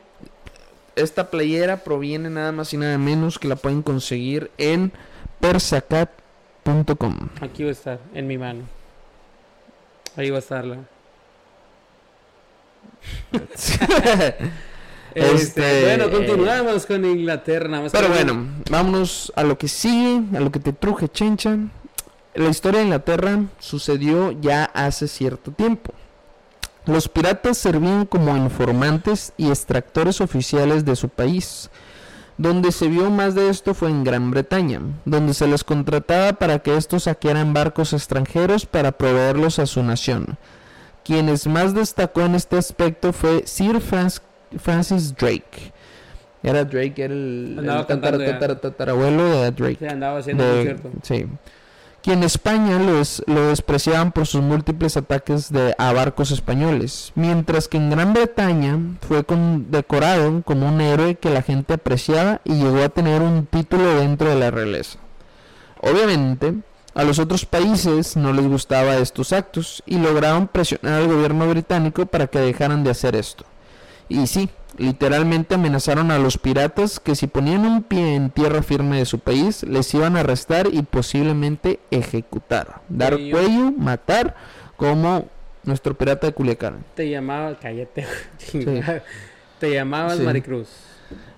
[0.95, 4.91] Esta playera proviene nada más y nada menos que la pueden conseguir en
[5.39, 7.29] persacat.com.
[7.39, 8.63] Aquí va a estar, en mi mano.
[10.17, 10.77] Ahí va a estarla.
[15.13, 17.67] Este, Este, bueno, continuamos con Inglaterra.
[17.67, 21.09] Nada más Pero que- bueno, vámonos a lo que sigue, a lo que te truje,
[21.09, 21.57] chencha.
[22.33, 25.93] La historia de Inglaterra sucedió ya hace cierto tiempo.
[26.85, 31.69] Los piratas servían como informantes y extractores oficiales de su país.
[32.37, 36.59] Donde se vio más de esto fue en Gran Bretaña, donde se les contrataba para
[36.59, 40.37] que estos saquearan barcos extranjeros para proveerlos a su nación.
[41.03, 44.21] Quienes más destacó en este aspecto fue Sir Franz-
[44.57, 45.71] Francis Drake.
[46.41, 47.59] Era Drake, era el,
[48.59, 49.77] tatarabuelo de Drake.
[49.77, 50.89] Se andaba haciendo De- un concierto.
[51.03, 51.25] sí.
[52.03, 57.77] Quien en España lo despreciaban por sus múltiples ataques de, a barcos españoles, mientras que
[57.77, 62.89] en Gran Bretaña fue condecorado como un héroe que la gente apreciaba y llegó a
[62.89, 64.97] tener un título dentro de la realeza.
[65.79, 66.55] Obviamente,
[66.95, 72.07] a los otros países no les gustaba estos actos y lograron presionar al gobierno británico
[72.07, 73.45] para que dejaran de hacer esto.
[74.09, 78.97] Y sí, literalmente amenazaron a los piratas que si ponían un pie en tierra firme
[78.97, 82.81] de su país, les iban a arrestar y posiblemente ejecutar.
[82.89, 84.35] Dar cuello, matar,
[84.77, 85.27] como
[85.63, 86.83] nuestro pirata de Culiacán.
[86.95, 88.05] Te llamaba, cállate,
[88.37, 89.03] chingada.
[89.59, 90.23] Te llamabas Sí.
[90.23, 90.69] Maricruz.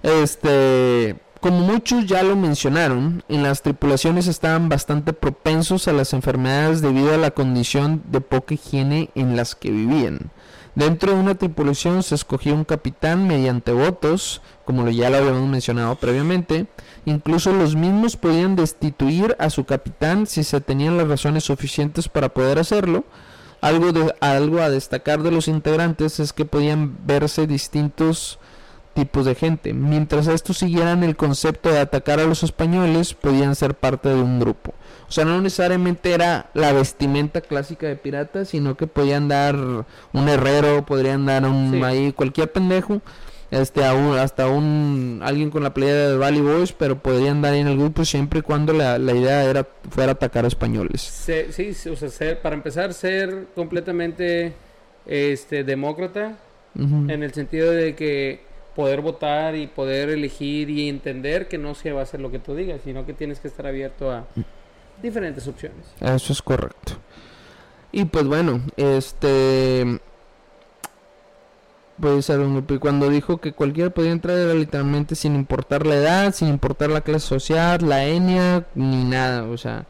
[0.01, 6.81] Este, como muchos ya lo mencionaron, en las tripulaciones estaban bastante propensos a las enfermedades
[6.81, 10.31] debido a la condición de poca higiene en las que vivían.
[10.75, 15.95] Dentro de una tripulación se escogía un capitán mediante votos, como ya lo habíamos mencionado
[15.95, 16.65] previamente.
[17.05, 22.29] Incluso los mismos podían destituir a su capitán si se tenían las razones suficientes para
[22.29, 23.03] poder hacerlo.
[23.61, 28.39] Algo, de, algo a destacar de los integrantes es que podían verse distintos
[28.93, 29.73] tipos de gente.
[29.73, 34.39] Mientras estos siguieran el concepto de atacar a los españoles, podían ser parte de un
[34.39, 34.73] grupo.
[35.07, 40.29] O sea, no necesariamente era la vestimenta clásica de piratas, sino que podían dar un
[40.29, 41.83] herrero, podrían dar un Sí.
[41.83, 43.01] ahí cualquier pendejo,
[43.51, 47.53] este a un- hasta un alguien con la playa de Valley Boys, pero podrían dar
[47.53, 51.01] en el grupo siempre y cuando la, la idea era fuera atacar a españoles.
[51.01, 54.53] Se- sí, sí, o sea, ser- para empezar, ser completamente
[55.05, 56.37] este, demócrata,
[56.75, 58.41] en el sentido de que
[58.75, 62.39] poder votar y poder elegir y entender que no se va a hacer lo que
[62.39, 64.25] tú digas, sino que tienes que estar abierto a
[65.01, 65.85] diferentes opciones.
[65.99, 66.93] Eso es correcto.
[67.91, 69.99] Y pues bueno, este.
[72.01, 76.89] Y cuando dijo que cualquiera podía entrar, era literalmente sin importar la edad, sin importar
[76.89, 79.43] la clase social, la etnia, ni nada.
[79.43, 79.85] O sea,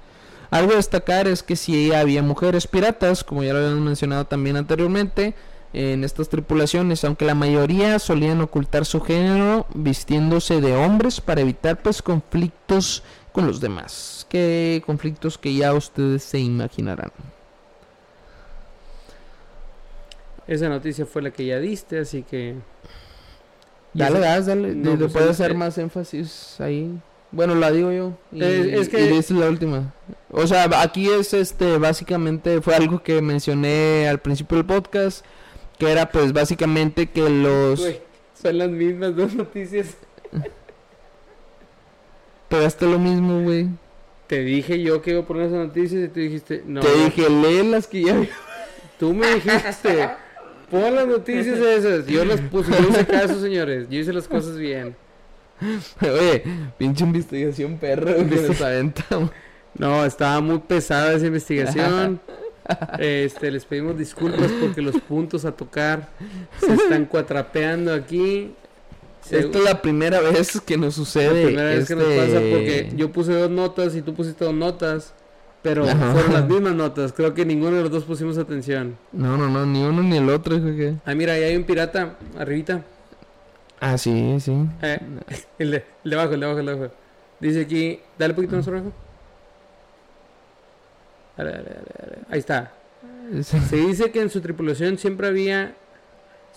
[0.51, 4.57] algo a destacar es que si había mujeres piratas, como ya lo habíamos mencionado también
[4.57, 5.33] anteriormente,
[5.73, 11.81] en estas tripulaciones, aunque la mayoría solían ocultar su género vistiéndose de hombres para evitar
[11.81, 14.25] pues conflictos con los demás.
[14.29, 17.11] ¿Qué conflictos que ya ustedes se imaginarán?
[20.47, 22.55] Esa noticia fue la que ya diste, así que...
[23.93, 24.73] Dale, gas, dale.
[24.75, 25.55] No, pues, hacer eh.
[25.55, 26.91] más énfasis ahí.
[27.31, 28.17] Bueno, la digo yo.
[28.31, 29.93] Y, es que- y esta es la última.
[30.31, 35.25] O sea, aquí es este, básicamente fue algo que mencioné al principio del podcast.
[35.83, 37.85] Que era pues básicamente que los...
[38.41, 39.97] Son las mismas dos noticias.
[42.47, 43.67] Pegaste lo mismo, güey.
[44.27, 46.79] Te dije yo que iba a poner esas noticias y tú dijiste, no.
[46.79, 48.27] Te dije, lee las que ya...
[48.97, 50.09] Tú me dijiste,
[50.71, 52.05] pon las noticias esas.
[52.05, 53.87] Yo las puse, yo hice caso, señores.
[53.89, 54.95] Yo hice las cosas bien.
[56.01, 56.43] Oye,
[56.77, 59.31] pinche investigación perro que nos aventamos.
[59.77, 62.21] No, estaba muy pesada esa investigación.
[62.99, 66.09] Este, les pedimos disculpas porque los puntos a tocar
[66.59, 68.53] se están cuatrapeando aquí.
[69.21, 71.45] Se- Esta es la primera vez que nos la sucede.
[71.45, 74.53] primera vez que nos este- pasa porque yo puse dos notas y tú pusiste dos
[74.53, 75.13] notas,
[75.61, 76.11] pero Ajá.
[76.11, 77.13] fueron las mismas notas.
[77.13, 78.97] Creo que ninguno de los dos pusimos atención.
[79.13, 80.57] No, no, no, ni uno ni el otro.
[80.57, 82.83] que- Ah, mira, ahí hay un pirata arribita.
[83.79, 84.53] Ah, sí, sí.
[84.81, 84.99] Eh,
[85.59, 86.93] el, de, el de abajo, el de abajo, el de abajo.
[87.39, 88.91] Dice aquí, dale un poquito más abajo.
[91.37, 92.17] Dale, dale, dale, dale.
[92.29, 92.71] Ahí está.
[93.43, 95.75] Se dice que en su tripulación siempre había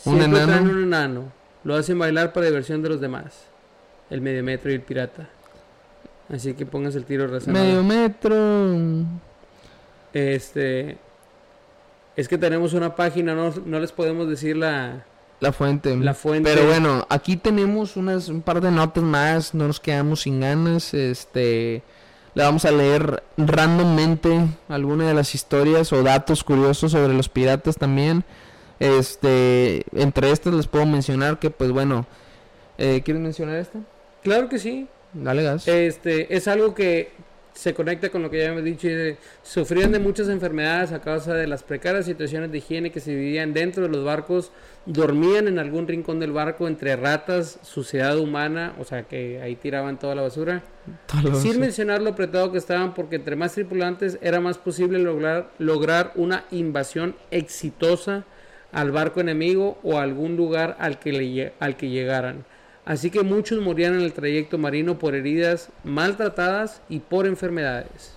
[0.05, 0.71] Un enano.
[0.71, 1.33] un enano.
[1.65, 3.45] Lo hacen bailar para diversión de los demás.
[4.11, 5.29] El medio metro y el pirata.
[6.33, 7.67] Así que pongas el tiro razonable.
[7.69, 9.05] Medio metro.
[10.13, 10.99] Este
[12.17, 15.05] es que tenemos una página, no, no les podemos decir la,
[15.41, 15.95] La fuente.
[15.97, 16.51] la fuente.
[16.55, 20.95] Pero bueno, aquí tenemos unas, un par de notas más, no nos quedamos sin ganas.
[20.95, 21.83] Este,
[22.37, 27.77] le vamos a leer randommente alguna de las historias o datos curiosos sobre los piratas
[27.77, 28.25] también.
[28.79, 32.07] Este, entre estas les puedo mencionar que, pues bueno,
[32.77, 33.79] eh, ¿quieres mencionar esta?
[34.23, 34.87] Claro que sí.
[35.15, 35.67] Dale gas.
[35.67, 37.11] Este, es algo que
[37.57, 38.87] se conecta con lo que ya hemos dicho.
[38.89, 43.15] y sufrían de muchas enfermedades a causa de las precarias situaciones de higiene que se
[43.15, 44.53] vivían dentro de los barcos.
[44.85, 49.99] Dormían en algún rincón del barco entre ratas, suciedad humana, o sea que ahí tiraban
[49.99, 50.63] toda la basura.
[51.41, 56.13] Sin mencionar lo apretado que estaban, porque entre más tripulantes era más posible lograr, lograr
[56.15, 58.25] una invasión exitosa
[58.71, 62.45] al barco enemigo o a algún lugar al que, le al que llegaran.
[62.87, 68.13] Así que muchos morían en el trayecto marino por heridas maltratadas y por enfermedades.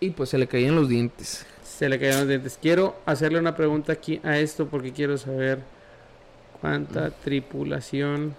[0.00, 1.44] Y pues se le caían los dientes.
[1.62, 2.58] Se le cayeron los dientes.
[2.60, 5.58] Quiero hacerle una pregunta aquí a esto porque quiero saber
[6.58, 8.34] cuánta tripulación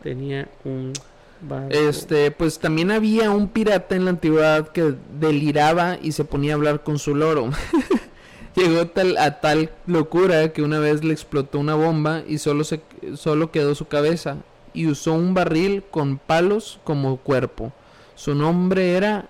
[0.00, 0.92] tenía un
[1.40, 1.74] barco.
[1.74, 6.54] Este, pues también había un pirata en la antigüedad que deliraba y se ponía a
[6.54, 7.50] hablar con su loro.
[8.56, 12.80] Llegó tal, a tal locura que una vez le explotó una bomba y solo, se,
[13.16, 14.38] solo quedó su cabeza
[14.74, 17.72] y usó un barril con palos como cuerpo.
[18.16, 19.26] Su nombre era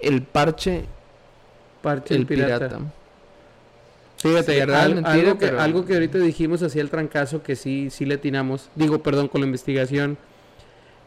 [0.00, 0.84] el parche
[1.82, 2.80] Parche el pirata.
[4.18, 7.54] Fíjate, Sí, al- mentira, algo, que, pero- algo que ahorita dijimos hacia el trancazo que
[7.54, 10.16] sí, sí le atinamos, digo, perdón, con la investigación.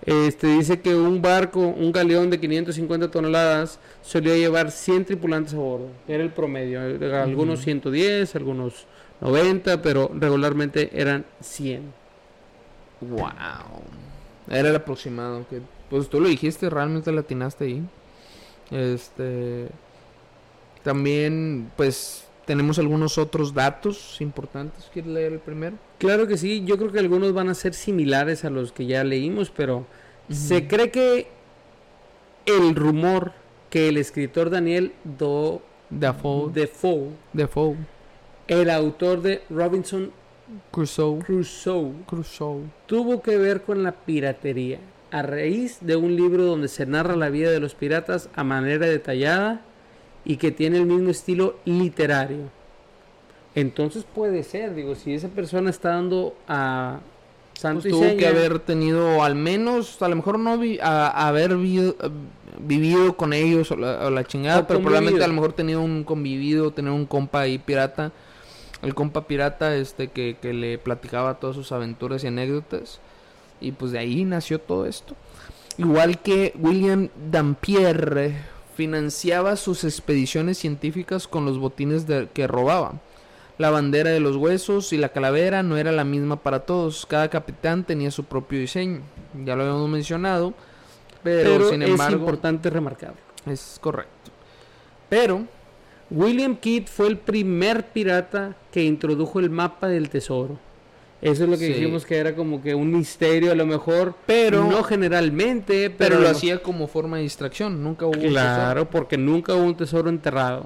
[0.06, 5.58] Este dice que un barco, un galeón de 550 toneladas, solía llevar 100 tripulantes a
[5.58, 5.88] bordo.
[6.08, 6.80] Era el promedio.
[7.22, 7.66] Algunos Ujú.
[7.66, 8.86] 110, algunos
[9.22, 11.92] 90, pero regularmente eran 100.
[13.02, 13.30] Wow.
[14.50, 15.46] Era el aproximado.
[15.50, 17.84] Que, pues tú lo dijiste, realmente le atinaste ahí.
[18.72, 19.68] Este.
[20.84, 24.90] También, pues, tenemos algunos otros datos importantes.
[24.92, 25.78] ¿Quieres leer el primero?
[26.00, 29.04] Claro que sí, yo creo que algunos van a ser similares a los que ya
[29.04, 29.86] leímos, pero
[30.32, 31.28] se cree que
[32.48, 33.34] el rumor
[33.70, 36.52] que el escritor Daniel Do Defoe.
[36.52, 37.76] Defoe, Defoe.
[38.48, 40.10] el autor de Robinson
[40.72, 41.20] Crusoe.
[41.20, 42.64] Crusoe, Crusoe.
[42.88, 44.80] tuvo que ver con la piratería
[45.12, 48.88] a raíz de un libro donde se narra la vida de los piratas a manera
[48.88, 49.62] detallada
[50.30, 52.44] y que tiene el mismo estilo literario.
[53.56, 57.00] Entonces puede ser, digo, si esa persona está dando a
[57.56, 61.28] santo Pues y tuvo que haber tenido, al menos, a lo mejor no vi- a-
[61.28, 61.96] haber vi-
[62.60, 65.82] vivido con ellos o la, o la chingada, O pero probablemente a lo mejor tenido
[65.82, 68.12] un convivido, tener un compa ahí pirata.
[68.84, 73.00] El compa pirata este que, que le platicaba todas sus aventuras y anécdotas.
[73.60, 75.16] Y pues de ahí nació todo esto.
[75.80, 78.36] Igual que William Dampier
[78.84, 82.94] financiaba sus expediciones científicas con los botines de- que robaba.
[83.58, 87.06] La bandera de los huesos y la calavera no era la misma para todos.
[87.06, 89.02] Cada capitán tenía su propio diseño.
[89.44, 90.54] Ya lo habíamos mencionado.
[91.24, 93.18] Pero, pero sin es embargo, importante remarcarlo.
[93.48, 94.32] es correcto.
[95.10, 95.44] Pero,
[96.10, 100.58] William Kidd fue el primer pirata que introdujo el mapa del tesoro
[101.22, 101.74] Eso es lo que Sí.
[101.74, 106.22] dijimos que era como que un misterio a lo mejor, Pero- no generalmente, pero, lo
[106.22, 110.10] lo- hacía como forma de distracción, nunca hubo un Claro, porque nunca hubo un tesoro
[110.10, 110.66] enterrado.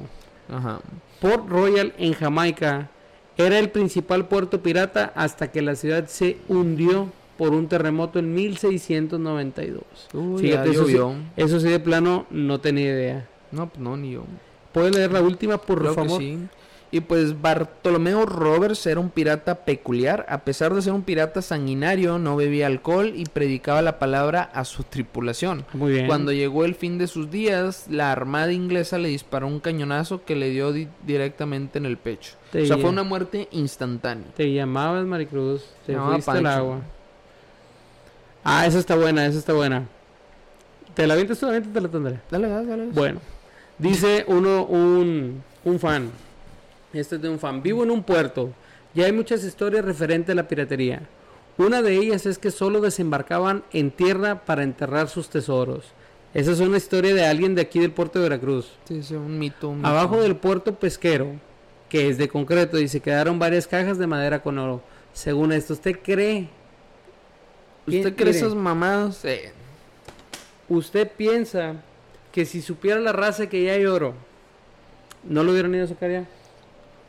[0.49, 0.79] Ajá.
[1.19, 2.89] Port Royal en Jamaica
[3.37, 8.33] era el principal puerto pirata hasta que la ciudad se hundió por un terremoto en
[8.35, 9.83] 1692.
[10.13, 10.97] Uy, Fíjate, eso sí,
[11.35, 13.27] eso sí de plano no tenía idea.
[13.51, 14.23] No, pues no, ni yo.
[14.71, 16.19] ¿Puedes leer la última, por que favor?
[16.19, 16.37] sí.
[16.95, 20.27] Y pues Bartolomeo Roberts era un pirata peculiar.
[20.29, 24.63] A pesar de ser un pirata sanguinario, no bebía alcohol y predicaba la palabra a
[24.63, 25.65] su tripulación.
[25.73, 26.05] Muy bien.
[26.05, 30.35] Cuando llegó el fin de sus días, la armada inglesa le disparó un cañonazo que
[30.35, 32.33] le dio di- directamente en el pecho.
[32.51, 34.27] Te o sea, fue una muerte instantánea.
[34.37, 36.81] Te llamabas Maricruz, te llamaba fuiste al agua.
[38.43, 39.87] Ah, esa está buena, esa está buena.
[40.93, 42.19] ¿Te la avientas solamente te la tendré?
[42.29, 42.85] Dale, dale, dale.
[42.91, 43.19] Bueno,
[43.79, 46.11] dice uno, un, un fan.
[46.93, 47.61] Este es de un fan.
[47.63, 48.51] Vivo en un puerto.
[48.93, 51.01] Ya hay muchas historias referentes a la piratería.
[51.57, 55.85] Una de ellas es que solo desembarcaban en tierra para enterrar sus tesoros.
[56.33, 58.71] Esa es una historia de alguien de aquí del puerto de Veracruz.
[58.87, 59.69] Sí, sí, un mito.
[59.69, 59.87] un mito.
[59.87, 61.27] Abajo del puerto pesquero,
[61.89, 64.81] que es de concreto, dice quedaron varias cajas de madera con oro.
[65.13, 66.49] Según esto, ¿usted cree?
[67.85, 69.23] ¿Usted cree Mire, esas mamadas?
[69.25, 69.51] Eh,
[70.69, 71.75] ¿Usted piensa
[72.31, 74.15] que si supiera la raza que ya hay oro,
[75.23, 76.25] no lo hubieran ido a sacar ya?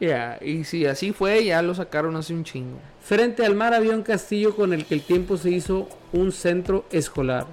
[0.06, 2.78] Ya, y si así fue, ya lo sacaron hace un chingo.
[3.00, 6.84] Frente al mar había un castillo con el que el tiempo se hizo un centro
[6.90, 7.46] escolar.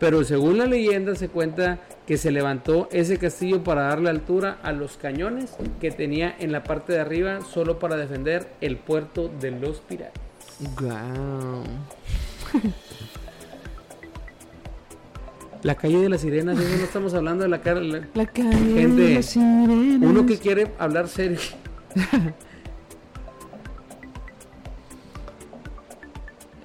[0.00, 4.72] Pero según la leyenda se cuenta que se levantó ese castillo para darle altura a
[4.72, 9.50] los cañones que tenía en la parte de arriba solo para defender el puerto de
[9.52, 10.20] los piratas.
[10.78, 11.62] Guau.
[15.62, 17.80] La calle de las sirenas, no estamos hablando de la cara.
[17.80, 20.10] la- La calle Gente, de las sirenas.
[20.10, 21.38] Uno que quiere hablar serio.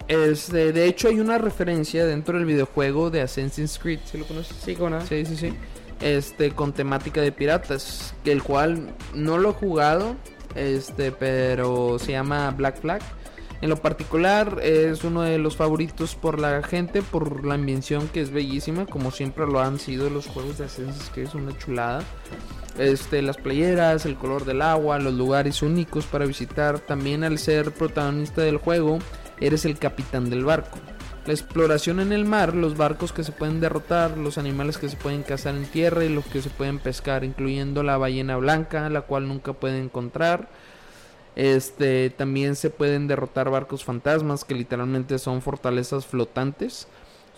[0.09, 3.99] Este, de hecho, hay una referencia dentro del videojuego de Assassin's Creed.
[4.05, 4.57] ¿Sí lo conoces?
[4.57, 4.99] Sí, con.
[5.05, 5.53] Sí, sí, sí.
[6.01, 8.15] Este, con temática de piratas.
[8.23, 10.15] Que el cual no lo he jugado.
[10.55, 13.01] Este, pero se llama Black Flag.
[13.61, 17.03] En lo particular, es uno de los favoritos por la gente.
[17.03, 18.87] Por la invención que es bellísima.
[18.87, 21.27] Como siempre lo han sido los juegos de Assassin's Creed.
[21.27, 22.03] Es una chulada.
[22.79, 26.79] Este, las playeras, el color del agua, los lugares únicos para visitar.
[26.79, 28.99] También al ser protagonista del juego,
[29.41, 30.79] eres el capitán del barco.
[31.25, 34.95] La exploración en el mar, los barcos que se pueden derrotar, los animales que se
[34.95, 39.01] pueden cazar en tierra y los que se pueden pescar, incluyendo la ballena blanca, la
[39.01, 40.47] cual nunca pueden encontrar.
[41.35, 46.87] Este, también se pueden derrotar barcos fantasmas que literalmente son fortalezas flotantes.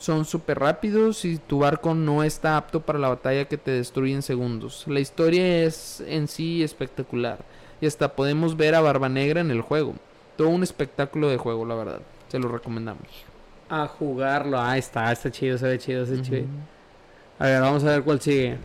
[0.01, 4.15] Son súper rápidos y tu barco no está apto para la batalla que te destruye
[4.15, 4.83] en segundos.
[4.87, 7.37] La historia es en sí espectacular
[7.79, 9.93] y hasta podemos ver a Barba Negra en el juego.
[10.37, 12.01] Todo un espectáculo de juego, la verdad.
[12.29, 13.05] Se lo recomendamos.
[13.69, 14.59] A jugarlo.
[14.59, 16.45] Ah, está, está chido, se ve chido, se ve chido.
[17.37, 18.57] A ver, vamos a ver cuál sigue.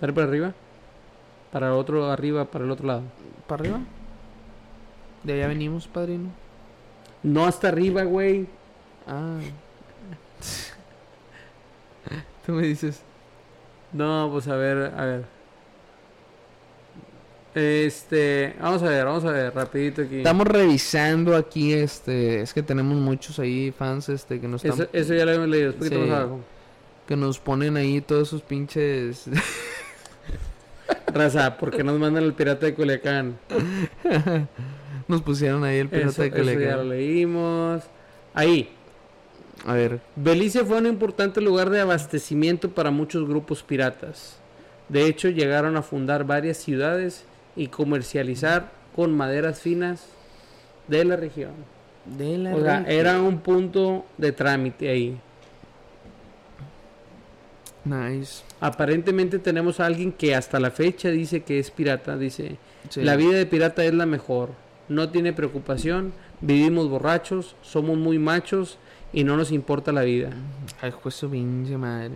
[0.00, 0.54] Dale para arriba.
[1.52, 3.02] Para el otro arriba, para el otro lado.
[3.46, 3.80] ¿Para arriba?
[5.22, 6.43] De allá venimos, padrino.
[7.24, 8.46] No hasta arriba, güey.
[9.06, 9.38] Ah.
[12.46, 13.00] Tú me dices.
[13.92, 15.24] No, pues a ver, a ver.
[17.54, 20.18] Este, vamos a ver, vamos a ver, rapidito aquí.
[20.18, 24.90] Estamos revisando aquí, este, es que tenemos muchos ahí fans, este, que nos están, Eso,
[24.92, 26.00] eso ya lo hemos leído, un poquito Sí.
[26.02, 26.40] más abajo.
[27.06, 29.26] que nos ponen ahí todos sus pinches,
[31.14, 33.38] Raza, ¿por qué nos mandan el pirata de Culiacán?
[35.08, 36.76] nos pusieron ahí el pirata de eso ya Culiacán.
[36.78, 37.82] lo leímos.
[38.34, 38.68] Ahí,
[39.66, 44.36] A ver, Belice fue un importante lugar de abastecimiento para muchos grupos piratas.
[44.88, 47.24] De hecho, llegaron a fundar varias ciudades
[47.56, 50.06] y comercializar con maderas finas
[50.88, 51.52] de la región.
[52.04, 52.98] de la O sea, región.
[53.00, 55.16] era un punto de trámite ahí.
[57.84, 58.42] nice.
[58.60, 62.16] Aparentemente tenemos a alguien que hasta la fecha dice que es pirata.
[62.16, 62.56] Dice,
[62.90, 63.02] Sí.
[63.02, 64.50] la vida de pirata es la mejor.
[64.88, 66.12] No tiene preocupación.
[66.40, 67.56] Vivimos borrachos.
[67.62, 68.78] Somos muy machos.
[69.12, 70.30] Y no nos importa la vida.
[70.80, 72.14] Ay, juez su pinche madre.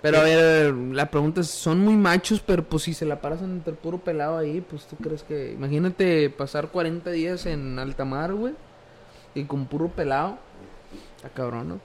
[0.00, 3.42] Pero a ver, la pregunta es, son muy machos, pero pues si se la paras
[3.42, 5.52] entre el puro pelado ahí, pues tú crees que...
[5.52, 8.54] Imagínate pasar 40 días en alta mar, güey,
[9.34, 10.38] y con puro pelado.
[11.16, 11.80] Está cabrón, ¿no?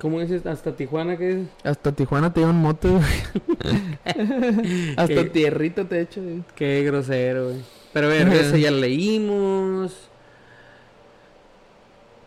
[0.00, 0.44] ¿Cómo dices?
[0.46, 1.48] Hasta Tijuana, que es?
[1.64, 3.64] Hasta Tijuana te llevan moto, güey.
[4.96, 5.30] Hasta ¿Qué?
[5.32, 6.42] tierrita te echo, güey.
[6.54, 7.62] Qué grosero, güey.
[7.98, 10.08] Pero a ver, ese ya leímos.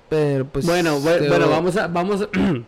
[0.09, 0.65] Pero pues...
[0.65, 2.29] bueno, bueno, vamos a, vamos a-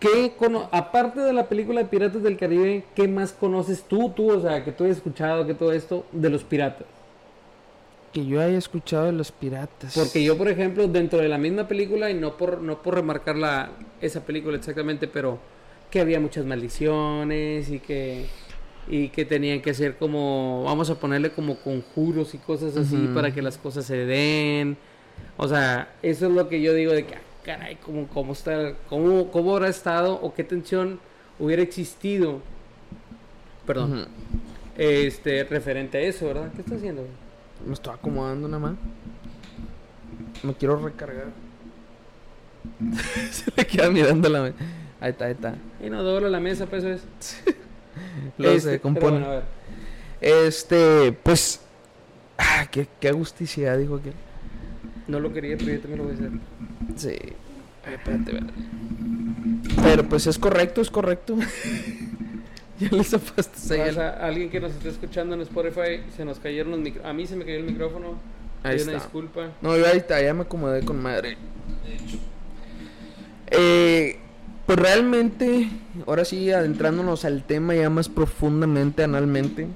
[0.00, 4.32] ¿qué cono- aparte de la película de Piratas del Caribe, qué más conoces tú, tú,
[4.32, 6.86] o sea, que tú hayas escuchado, que todo esto, de los piratas?
[8.12, 9.94] Que yo haya escuchado de los piratas.
[9.94, 13.36] Porque yo, por ejemplo, dentro de la misma película, y no por, no por remarcar
[13.36, 13.70] la,
[14.00, 15.38] esa película exactamente, pero
[15.90, 18.26] que había muchas maldiciones y que,
[18.88, 23.32] y que tenían que hacer como, vamos a ponerle como conjuros y cosas así para
[23.32, 24.76] que las cosas se den.
[25.36, 28.74] O sea, eso es lo que yo digo de que, ah, caray, ¿cómo, cómo, está,
[28.88, 30.98] cómo, ¿cómo habrá estado o qué tensión
[31.38, 32.40] hubiera existido?
[33.66, 34.06] Perdón.
[34.76, 36.50] Este, referente a eso, ¿verdad?
[36.54, 37.06] ¿Qué está haciendo?
[37.66, 38.74] Me estoy acomodando nada más.
[40.42, 41.26] Me quiero recargar.
[43.30, 44.52] Se le queda mirando la me-
[45.00, 45.54] Ahí está, ahí está.
[45.84, 47.42] Y no dobla la mesa, pues eso es.
[48.38, 49.10] Luego Este, se pero compone.
[49.10, 49.42] bueno, a ver.
[50.20, 51.60] Este, pues.
[52.38, 54.14] Ah, qué, qué agusticidad, dijo aquel.
[55.08, 56.30] No lo quería, pero yo también lo voy a hacer.
[56.96, 57.32] Sí.
[57.84, 58.52] Ay, espérate, espérate.
[59.82, 61.36] Pero pues es correcto, es correcto.
[62.78, 66.70] ya les zapaste O sea, alguien que nos esté escuchando en Spotify, se nos cayeron
[66.72, 67.10] los micrófonos.
[67.10, 68.18] A mí se me cayó el micrófono.
[68.62, 69.04] Ahí Pido una está.
[69.06, 69.50] disculpa.
[69.60, 71.36] No, yo ahorita ya me acomodé con madre.
[73.50, 74.18] Eh,
[74.74, 75.68] pues realmente,
[76.06, 79.66] ahora sí, adentrándonos al tema ya más profundamente, analmente.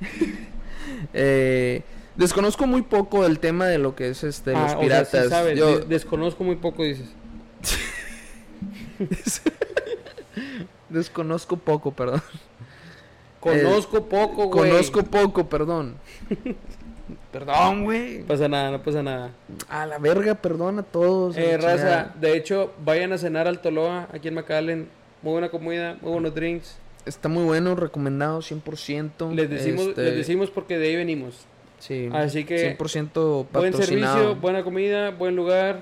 [1.12, 1.82] eh,
[2.14, 5.24] desconozco muy poco del tema de lo que es este Ah, los o sea, piratas.
[5.24, 7.08] sí sabes, Yo- de- desconozco muy poco, dices.
[10.88, 12.22] desconozco poco, perdón.
[13.40, 14.70] Conozco poco, güey.
[14.70, 15.96] Conozco poco, perdón.
[17.32, 18.18] perdón, güey.
[18.20, 19.30] No pasa nada, no pasa nada.
[19.68, 21.36] A la verga, perdón a todos.
[21.36, 22.14] Eh, raza, chingada.
[22.20, 24.88] de hecho, vayan a cenar al Toloa, aquí en McAllen.
[25.22, 26.78] Muy buena comida, muy buenos drinks.
[27.04, 29.34] Está muy bueno, recomendado 100%.
[29.34, 31.46] Les decimos, Este, les decimos porque de ahí venimos.
[31.78, 34.14] Sí, Así que, 100% Buen patrocinado.
[34.16, 35.80] servicio, buena comida, buen lugar.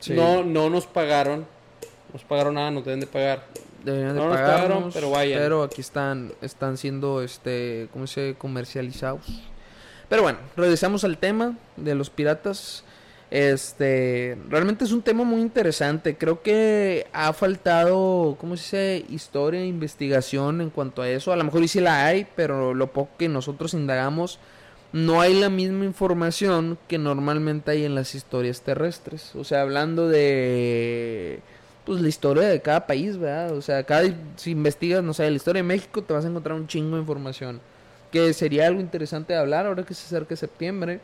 [0.00, 0.12] Sí.
[0.14, 1.40] No, no nos pagaron.
[1.40, 3.44] No nos pagaron nada, nos deben de pagar.
[3.84, 5.38] Deberían de no nos pagaron, pero vayan.
[5.40, 8.38] Pero aquí están, están siendo, este, ¿cómo se dice?
[8.38, 9.42] comercializados.
[10.14, 12.84] Pero bueno, regresamos al tema de los piratas.
[13.32, 16.16] Este, realmente es un tema muy interesante.
[16.16, 19.12] Creo que ha faltado, ¿cómo se dice?
[19.12, 21.32] Historia, investigación en cuanto a eso.
[21.32, 24.38] A lo mejor sí la hay, pero lo poco que nosotros indagamos,
[24.92, 29.34] no hay la misma información que normalmente hay en las historias terrestres.
[29.34, 31.40] O sea, hablando de
[31.84, 33.50] pues la historia de cada país, ¿verdad?
[33.56, 34.04] O sea, cada
[34.36, 37.02] si investigas, no sé, la historia de México te vas a encontrar un chingo de
[37.02, 37.60] información.
[38.14, 41.00] Que sería algo interesante de hablar ahora que se acerca septiembre.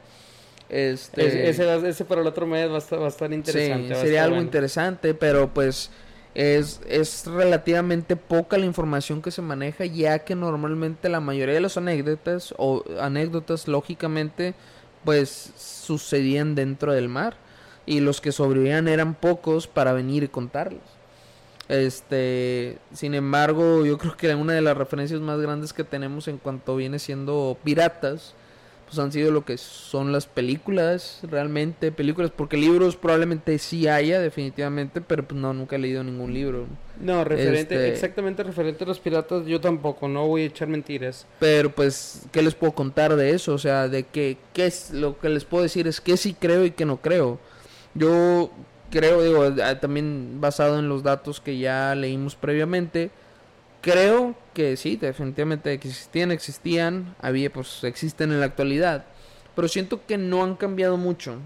[0.69, 3.89] Este Ese, ese, ese para el otro mes va a estar, va a estar interesante.
[3.89, 4.47] Sí, va a sería estar algo bueno.
[4.47, 5.91] interesante, pero pues
[6.37, 11.61] es, es relativamente poca la información que se maneja, ya que normalmente la mayoría de
[11.61, 14.55] las anécdotas, o anécdotas lógicamente,
[15.05, 17.35] pues sucedían dentro del mar.
[17.87, 21.00] Y los que sobrevivían eran pocos para venir y contarlos.
[21.71, 26.39] Este, sin embargo, yo creo que una de las referencias más grandes que tenemos en
[26.39, 28.35] cuanto viene siendo piratas,
[28.87, 34.19] pues han sido lo que son las películas, realmente, películas, porque libros probablemente sí haya,
[34.19, 36.67] definitivamente, pero pues no, nunca he leído ningún libro.
[37.01, 41.25] No, referente, Este- exactamente referente a los piratas, yo tampoco, no voy a echar mentiras.
[41.39, 43.55] Pero pues, ¿qué les puedo contar de eso?
[43.55, 45.87] O sea, de que, ¿qué es lo que les puedo decir?
[45.87, 47.39] Es que sí creo y que no creo.
[47.95, 48.51] Yo
[48.91, 53.11] creo, digo, ah, también basado en los datos que ya leímos previamente,
[53.81, 59.05] creo que sí, definitivamente existían, existían, había, pues existen en la actualidad.
[59.55, 61.37] Pero siento que no han cambiado mucho.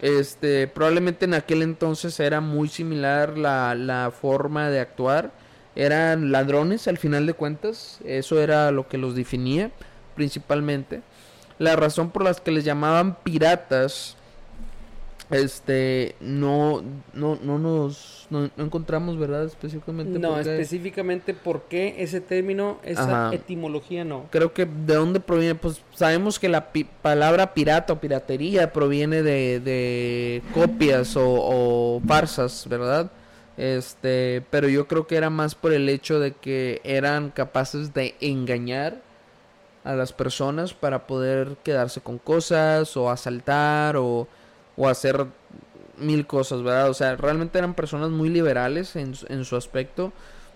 [0.00, 5.32] Este, probablemente en aquel entonces era muy similar la, la forma de actuar.
[5.76, 8.00] Eran ladrones al final de cuentas.
[8.04, 9.70] Eso era lo que los definía
[10.14, 11.02] principalmente.
[11.58, 14.16] La razón por las que les llamaban piratas.
[15.30, 16.82] Este, no,
[17.14, 19.44] no, no nos, no, no encontramos, ¿verdad?
[19.44, 20.18] Específicamente.
[20.18, 20.50] No, por qué.
[20.54, 23.34] específicamente por qué ese término, esa Ajá.
[23.34, 24.26] etimología no.
[24.30, 29.22] Creo que de dónde proviene, pues sabemos que la pi- palabra pirata o piratería proviene
[29.22, 33.10] de, de copias o, o farsas, ¿verdad?
[33.56, 38.14] Este, pero yo creo que era más por el hecho de que eran capaces de
[38.20, 39.00] engañar
[39.84, 44.26] a las personas para poder quedarse con cosas o asaltar o,
[44.80, 45.26] o hacer
[45.98, 46.88] mil cosas, ¿verdad?
[46.88, 50.12] O sea, realmente eran personas muy liberales en, su- en su aspecto.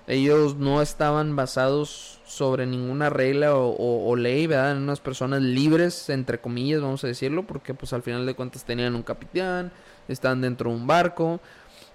[0.07, 4.71] Ellos no estaban basados sobre ninguna regla o, o- o ley, ¿verdad?
[4.73, 8.65] Eran unas personas libres, entre comillas, vamos a decirlo, porque pues al final de cuentas
[8.65, 9.71] tenían un capitán,
[10.09, 11.41] estaban dentro de un barco.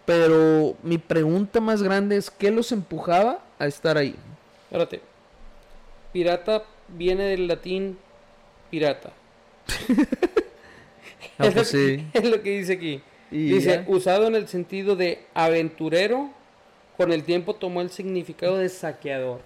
[0.06, 4.16] Pero mi pregunta más grande es, ¿qué los empujaba a estar ahí?
[4.66, 5.02] Espérate.
[6.14, 7.98] Pirata viene del latín
[8.72, 9.12] pirata.
[11.40, 12.08] Ah, es, lo pues que, sí.
[12.14, 13.02] es lo que dice aquí.
[13.32, 13.86] Y Dice, ya.
[13.88, 16.30] usado en el sentido de aventurero
[16.98, 19.40] con el tiempo tomó el significado de saqueador.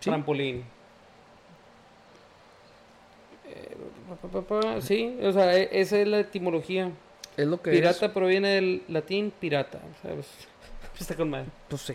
[0.00, 0.10] Sí.
[0.10, 0.64] Trampolín.
[3.46, 3.76] Eh,
[4.80, 6.90] Sí, o sea, e- esa es la etimología.
[7.36, 9.80] Es lo que Pirata proviene del latín pirata.
[10.02, 10.26] ¿sabes?
[11.00, 11.46] Está con madre.
[11.46, 11.52] es.
[11.68, 11.94] Pues sí.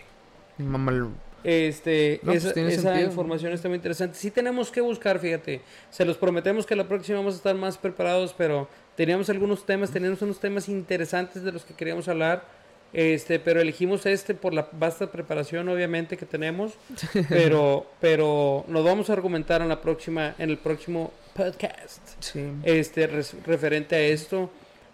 [0.57, 1.11] Lo-
[1.43, 4.17] Este, No, esa, esa información está muy interesante.
[4.17, 5.61] Sí tenemos que buscar, fíjate.
[5.89, 8.67] Se los prometemos que la próxima vamos a estar más preparados, pero
[8.99, 12.43] teníamos algunos temas, teníamos unos temas interesantes de los que queríamos hablar.
[12.91, 16.73] Este, pero elegimos este por la vasta preparación, obviamente, que tenemos.
[17.29, 22.41] Pero, pero nos vamos a argumentar en la próxima, en el próximo podcast Sí.
[22.63, 24.49] este res- referente a esto.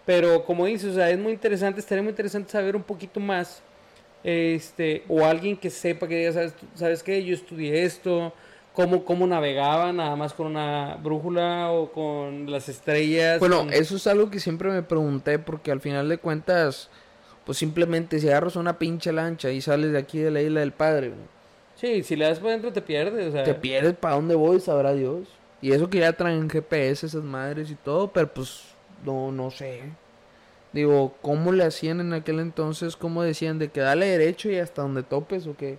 [0.05, 3.61] Pero como dices, o sea, es muy interesante, estaría muy interesante saber un poquito más.
[4.23, 7.23] Este, o alguien que sepa que diga, ¿sabes, ¿sabes qué?
[7.23, 8.33] Yo estudié esto,
[8.75, 13.39] cómo, cómo navegaban, nada más con una brújula o con las estrellas.
[13.39, 16.89] Bueno, con- eso es algo que siempre me pregunté porque al final de cuentas,
[17.45, 20.71] pues simplemente si agarras una pinche lancha y sales de aquí de la isla del
[20.73, 21.13] padre,
[21.75, 23.43] Sí, si le das por dentro te pierdes, o sea.
[23.43, 25.27] te pierdes para dónde voy, sabrá Dios.
[25.61, 28.61] Y eso que ya traen GPS esas madres y todo, pero pues
[29.03, 29.81] no, no sé.
[30.71, 32.95] Digo, ¿cómo le hacían en aquel entonces?
[32.95, 35.77] ¿Cómo decían de que dale derecho y hasta donde topes o qué?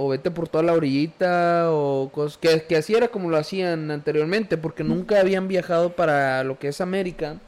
[0.00, 3.90] O vete por toda la orillita o cosas que, que así era como lo hacían
[3.90, 7.38] anteriormente, porque nunca habían viajado para lo que es América.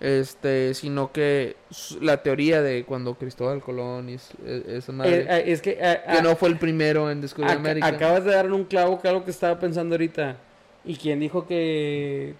[0.00, 1.56] Este, sino que
[2.00, 5.70] la teoría de cuando Cristóbal Colón y es- e- esa madre, Eh, eh, es que,
[5.70, 7.86] eh, que ah, no fue el primero en descubrir ac- América.
[7.86, 10.36] acabas de dar en un clavo que algo que estaba pensando ahorita.
[10.84, 12.34] ¿Y quién dijo que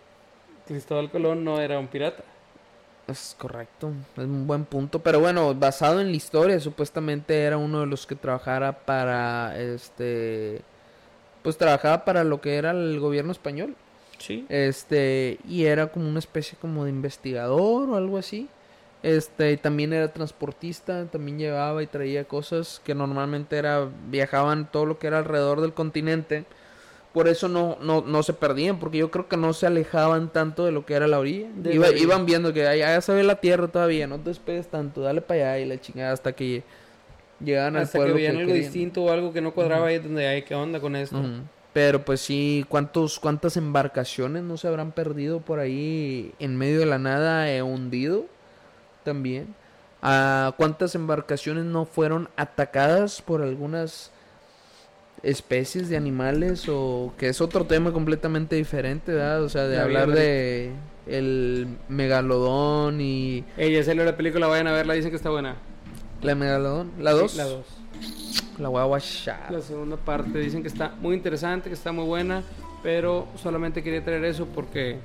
[0.68, 2.22] Cristóbal Colón no era un pirata?
[3.07, 5.00] Es correcto, es un buen punto.
[5.00, 10.62] Pero bueno, basado en la historia, supuestamente era uno de los que trabajara para este.
[11.42, 13.76] Pues trabajaba para lo que era el gobierno español.
[14.18, 14.46] Sí.
[14.48, 18.48] Este, y era como una especie como de investigador o algo así.
[19.02, 24.86] Este, y también era transportista, también llevaba y traía cosas que normalmente era viajaban todo
[24.86, 26.46] lo que era alrededor del continente.
[27.14, 30.66] Por eso no, no, no se perdían, porque yo creo que no se alejaban tanto
[30.66, 31.46] de lo que era la orilla.
[31.64, 32.02] Iba- la orilla.
[32.02, 35.52] Iban viendo que allá se ve la tierra todavía, no te despegues tanto, dale para
[35.54, 36.62] allá y la chingada hasta que
[37.40, 38.64] llegaban al Hasta que pueblo veían algo querían.
[38.64, 41.18] distinto o algo que no cuadraba ahí donde hay, ¿qué onda con esto?
[41.18, 41.28] Ujú.
[41.72, 46.86] Pero pues sí, ¿cuántos, ¿cuántas embarcaciones no se habrán perdido por ahí en medio de
[46.86, 48.26] la nada e hundido?
[49.04, 49.54] También.
[50.02, 54.10] Ah, ¿Cuántas embarcaciones no fueron atacadas por algunas
[55.24, 59.42] especies de animales o que es otro tema completamente diferente, ¿verdad?
[59.42, 60.72] O sea, de La hablar vida de
[61.06, 65.56] el megalodón y Ella salió la película, vayan a verla, dicen que está buena.
[66.22, 67.66] la megalodón, la 2, Sí, La dos.
[68.58, 69.50] la voy a watchar.
[69.50, 72.42] La segunda parte dicen que está muy interesante, que está muy buena,
[72.82, 74.98] pero solamente quería traer eso porque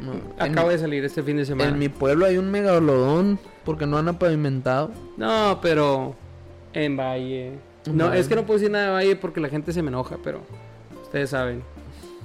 [0.00, 1.70] No, acaba de salir este fin de semana.
[1.70, 4.90] En mi pueblo hay un megalodón porque no han pavimentado.
[5.18, 6.14] No, pero
[6.72, 7.52] en Valle.
[7.92, 10.16] No, es que no puedo decir nada de Valle porque la gente se me enoja,
[10.22, 10.42] pero
[11.02, 11.62] ustedes saben,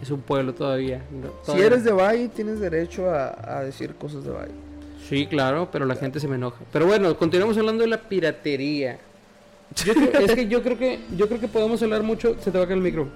[0.01, 1.03] es un pueblo todavía.
[1.11, 4.51] no- Si eres de Valle, tienes derecho a, a decir cosas de Valle.
[5.07, 6.57] Sí, claro, pero la gente se me enoja.
[6.73, 8.97] Pero bueno, continuamos hablando de la piratería.
[9.85, 12.35] Yo creo- es que yo creo que yo creo que podemos hablar mucho.
[12.41, 13.07] Se te va a caer el micro.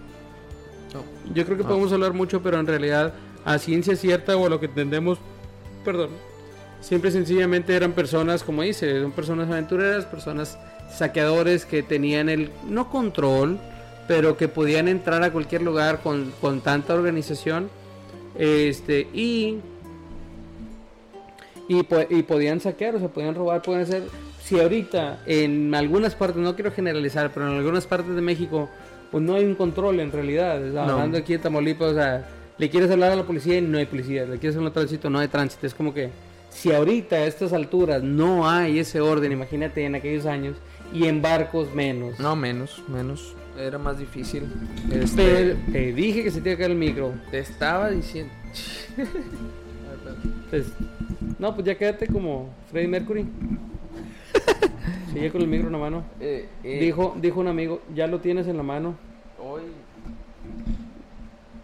[1.33, 1.67] Yo creo que Ah.
[1.67, 3.13] podemos hablar mucho, pero en realidad
[3.45, 5.19] a ciencia cierta o a lo que entendemos,
[5.85, 6.09] perdón,
[6.81, 10.57] siempre sencillamente eran personas, como dice, son personas aventureras, personas
[10.95, 13.59] saqueadores que tenían el no control,
[14.07, 17.69] pero que podían entrar a cualquier lugar con, con tanta organización,
[18.37, 19.59] este y
[21.69, 24.03] y, y podían saquear, o sea, podían robar, pueden hacer.
[24.43, 28.67] Si ahorita en algunas partes, no quiero generalizar, pero en algunas partes de México,
[29.11, 30.59] pues no hay un control en realidad.
[30.59, 30.81] No.
[30.81, 32.27] Hablando aquí de Tamaulipas, o sea,
[32.57, 35.09] le quieres hablar a la policía y no hay policía, le quieres hablar al tránsito,
[35.11, 35.67] no hay tránsito.
[35.67, 36.09] Es como que
[36.49, 40.55] si ahorita a estas alturas no hay ese orden, imagínate en aquellos años,
[40.93, 42.19] y en barcos menos.
[42.19, 43.35] No, menos, menos.
[43.57, 44.43] Era más difícil.
[44.91, 47.13] Este, te dije que se te iba a caer el micro.
[47.29, 48.31] te estaba diciendo.
[50.45, 50.73] Entonces,
[51.39, 53.25] no, pues ya quédate como Freddie Mercury.
[55.13, 56.03] Sigue con el micro en la mano.
[56.19, 58.95] Eh, eh, Dijo, dijo un amigo, ya lo tienes en la mano.
[59.39, 59.63] Hoy.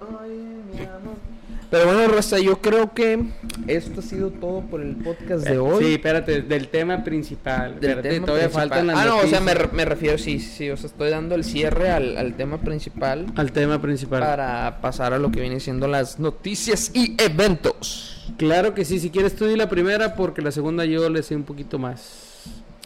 [0.01, 0.29] Ay,
[0.73, 1.34] mi amor.
[1.75, 3.21] Pero bueno, Rosa, yo creo que
[3.67, 5.83] esto ha sido todo por el podcast de hoy.
[5.83, 7.81] Sí, espérate, del tema principal.
[7.81, 8.69] Del Espérate, tema todavía principal.
[8.69, 11.09] faltan las Ah, no, o sea, me, re- me refiero, sí, sí, o sea, estoy
[11.09, 14.21] dando el cierre al, al tema principal Al tema principal.
[14.21, 18.31] para pasar a lo que viene siendo las noticias y eventos.
[18.37, 21.35] Claro que sí, si quieres tú di la primera porque la segunda yo le sé
[21.35, 22.43] un poquito más.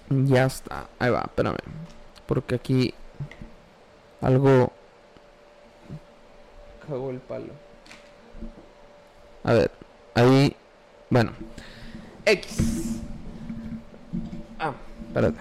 [0.09, 1.57] Ya está, ahí va, espérame.
[2.25, 2.95] Porque aquí
[4.21, 4.73] algo
[6.87, 7.68] cagó el palo.
[9.43, 9.71] A ver,
[10.15, 10.55] ahí.
[11.09, 11.31] Bueno.
[12.25, 12.99] X.
[14.59, 14.73] Ah,
[15.07, 15.39] espérate.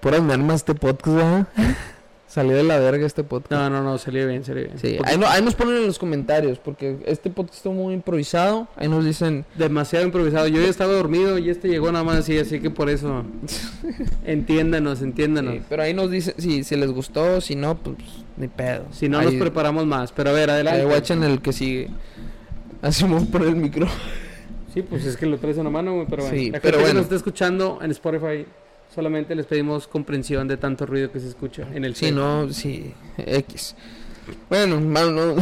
[0.00, 1.46] por Puras armas este podcast, ¿verdad?
[2.30, 3.50] Salió de la verga este podcast.
[3.50, 4.78] No, no, no, salió bien, salió bien.
[4.78, 8.68] Sí, ahí, no- ahí nos ponen en los comentarios, porque este podcast está muy improvisado.
[8.76, 10.46] Ahí nos dicen, Demasiado improvisado.
[10.46, 13.24] Yo ya estaba dormido y este llegó nada más así, así que por eso.
[14.24, 15.54] entiéndanos, entiéndanos.
[15.54, 17.96] sí, pero ahí nos dicen si, si les gustó, si no, pues
[18.36, 18.84] ni pedo.
[18.92, 20.12] Si no, ahí, nos preparamos más.
[20.12, 20.82] Pero a ver, adelante.
[20.82, 21.88] Ahí el que sigue.
[22.80, 22.90] A
[23.32, 23.88] poner el micro.
[24.72, 26.38] Sí, pues es que lo traes en la mano, güey, pero bueno.
[26.38, 26.94] Sí, la pero que bueno.
[26.98, 28.46] nos está escuchando en Spotify,
[28.94, 32.14] solamente les pedimos comprensión de tanto ruido que se escucha en el Si set.
[32.14, 33.74] no, sí, X.
[34.48, 34.76] Bueno.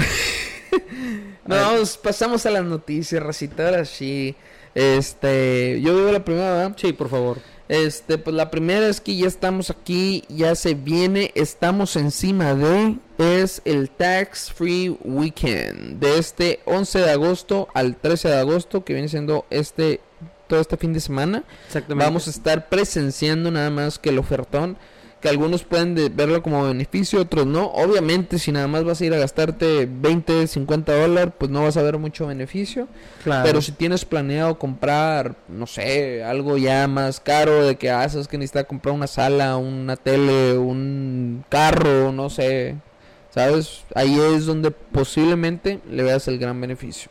[1.45, 1.79] A ver.
[1.79, 4.37] Nos pasamos a las noticias, racita, ahora sí.
[4.75, 6.77] Este, yo digo la primera, ¿verdad?
[6.79, 7.39] Sí, por favor.
[7.69, 12.97] Este, pues la primera es que ya estamos aquí, ya se viene, estamos encima de,
[13.19, 18.95] es el Tax Free Weekend, de este 11 de agosto al 13 de agosto, que
[18.95, 20.01] viene siendo este,
[20.49, 21.45] todo este fin de semana.
[21.67, 22.05] Exactamente.
[22.05, 24.77] Vamos a estar presenciando nada más que el ofertón,
[25.21, 27.67] que algunos pueden de- verlo como beneficio, otros no.
[27.73, 31.77] Obviamente, si nada más vas a ir a gastarte 20, 50 dólares, pues no vas
[31.77, 32.87] a ver mucho beneficio.
[33.25, 33.45] Claro.
[33.45, 38.39] Pero si tienes planeado comprar, no sé, algo ya más caro, de que haces que
[38.39, 42.77] necesitas comprar una sala, una tele, un carro, no sé,
[43.35, 43.83] ¿sabes?
[43.97, 47.11] Ahí es donde posiblemente le veas el gran beneficio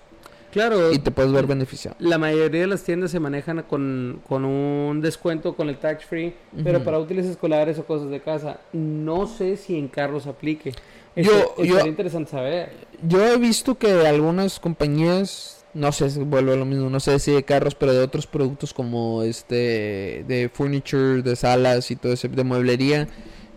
[0.58, 0.92] Claro.
[0.92, 1.96] y te puedes ver beneficiado.
[2.00, 6.34] La mayoría de las tiendas se manejan con, con un descuento con el tax free,
[6.64, 8.60] pero para útiles escolares o cosas de casa.
[8.74, 10.74] No sé si en carros aplique.
[11.16, 11.56] Yo-
[11.86, 12.72] interesante saber.
[13.08, 17.18] Yo he visto que algunas compañías, no sé si vuelvo a lo mismo, no sé
[17.20, 22.14] si de carros, pero de otros productos como este, de furniture, de salas y todo
[22.14, 23.08] ese, de mueblería,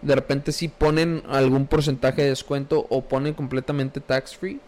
[0.02, 4.58] de repente sí ponen algún porcentaje de descuento o ponen completamente tax free,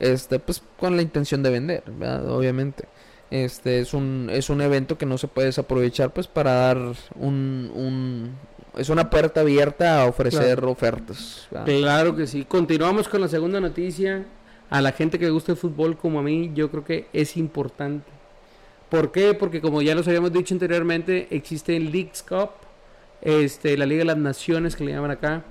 [0.00, 2.30] este, pues con la intención de vender, ¿verdad?
[2.30, 2.84] obviamente.
[3.30, 6.78] Este es un, es un evento que no se puede desaprovechar pues para dar
[7.16, 8.32] un, un
[8.78, 11.46] es una puerta abierta a ofrecer ofertas.
[11.50, 11.66] ¿verdad?
[11.66, 12.44] Claro que sí.
[12.44, 14.24] Continuamos con la segunda noticia.
[14.70, 17.36] A la gente que le gusta el fútbol como a mí, yo creo que es
[17.36, 18.10] importante.
[18.90, 19.34] ¿Por qué?
[19.34, 22.50] Porque como ya los habíamos dicho anteriormente, existe el Leagues Cup,
[23.20, 25.42] este, la Liga de las Naciones que le llaman acá,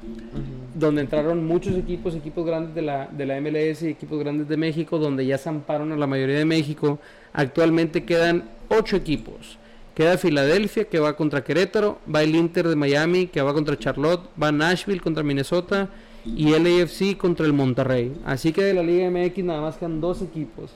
[0.74, 4.58] donde entraron muchos equipos, equipos grandes de la, de la MLS y equipos grandes de
[4.58, 7.00] México, donde ya zamparon a la mayoría de México.
[7.34, 9.58] Actualmente quedan ocho equipos.
[9.96, 14.30] Queda Filadelfia que va contra Querétaro, va el Inter de Miami que va contra Charlotte,
[14.42, 15.90] va Nashville contra Minnesota
[16.24, 18.16] y LAFC contra el Monterrey.
[18.24, 20.72] Así que de la Liga MX nada más quedan dos equipos.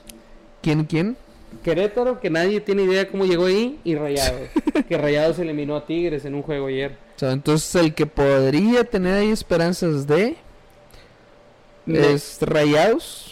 [0.61, 1.17] ¿Quién quién?
[1.63, 4.49] Querétaro, que nadie tiene idea cómo llegó ahí, y Rayados,
[4.87, 6.97] que Rayados eliminó a Tigres en un juego ayer.
[7.21, 10.35] Entonces el que podría tener ahí esperanzas de
[11.85, 13.27] es Rayados.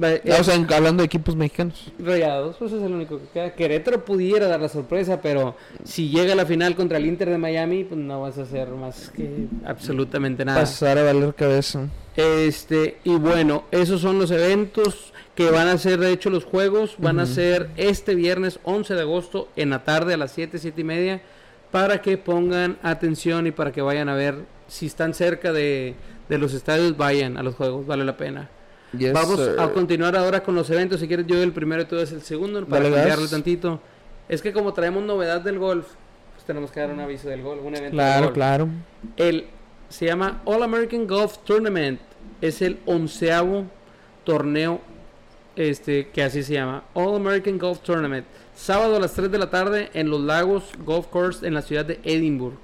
[0.00, 1.92] Eh, o sea, hablando de equipos mexicanos.
[1.98, 3.54] Rayados, pues es el único que queda.
[3.54, 7.38] Querétaro pudiera dar la sorpresa, pero si llega a la final contra el Inter de
[7.38, 10.60] Miami, pues no vas a hacer más que absolutamente nada.
[10.60, 11.88] Pasar a valer cabeza.
[12.16, 16.96] Este, y bueno, esos son los eventos que van a ser, de hecho, los juegos
[16.98, 20.80] van a ser este viernes 11 de agosto en la tarde a las 7, 7
[20.80, 21.20] y media,
[21.70, 24.34] para que pongan atención y para que vayan a ver
[24.66, 25.94] si están cerca de,
[26.28, 28.50] de los estadios, vayan a los juegos, vale la pena.
[28.98, 29.60] Yes, Vamos sir.
[29.60, 30.98] a continuar ahora con los eventos.
[30.98, 33.30] Si quieres, yo el primero y tú das el segundo para Dale, cambiarle gas.
[33.30, 33.80] tantito.
[34.28, 35.86] Es que como traemos novedad del golf,
[36.34, 38.34] pues tenemos que dar un aviso del golf, un evento del Claro, golf.
[38.34, 38.68] claro.
[39.16, 39.46] El
[39.88, 42.00] se llama All American Golf Tournament.
[42.40, 43.66] Es el onceavo
[44.24, 44.80] torneo
[45.58, 46.84] este que así se llama.
[46.94, 48.24] All American Golf Tournament.
[48.54, 51.84] Sábado a las 3 de la tarde en los Lagos Golf Course en la ciudad
[51.84, 52.56] de Edinburgh.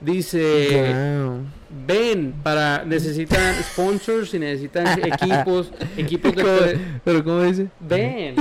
[0.00, 1.42] Dice, Wow.
[1.86, 7.68] ven para necesitan sponsors y necesitan equipos, equipos de ¿Cómo- Pero ¿cómo dice?
[7.80, 8.34] ven.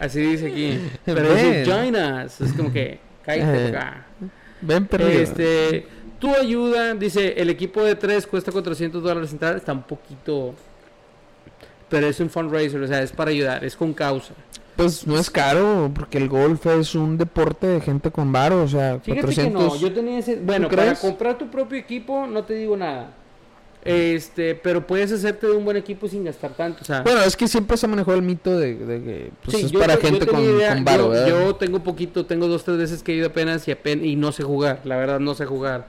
[0.00, 0.78] Así dice aquí.
[1.04, 1.36] Pero Ven.
[1.36, 2.40] dice join us.
[2.40, 4.06] Es como que cállate por acá.
[4.62, 5.06] Ven, perro.
[5.08, 5.86] Este,
[6.18, 10.54] tu ayuda, dice, el equipo de tres cuesta 400 dólares entrar, está un poquito...
[11.88, 14.34] Pero es un fundraiser, o sea, es para ayudar, es con causa.
[14.76, 18.68] Pues no es caro, porque el golf es un deporte de gente con varo, o
[18.68, 19.62] sea, Fíjate 400...
[19.62, 20.36] que no, yo tenía ese...
[20.36, 20.98] Bueno, ¿Tú para crees?
[21.00, 23.10] comprar tu propio equipo no te digo nada.
[23.84, 27.02] Este, pero puedes hacerte de un buen equipo sin gastar tanto, o sea...
[27.02, 29.80] Bueno, es que siempre se manejó el mito de, de que pues, Sí, es yo
[29.80, 31.28] para yo gente con, idea, con varo, yo, ¿verdad?
[31.28, 34.30] yo tengo poquito, tengo dos, tres veces que he ido apenas y, apen- y no
[34.32, 35.86] sé jugar, la verdad no sé jugar.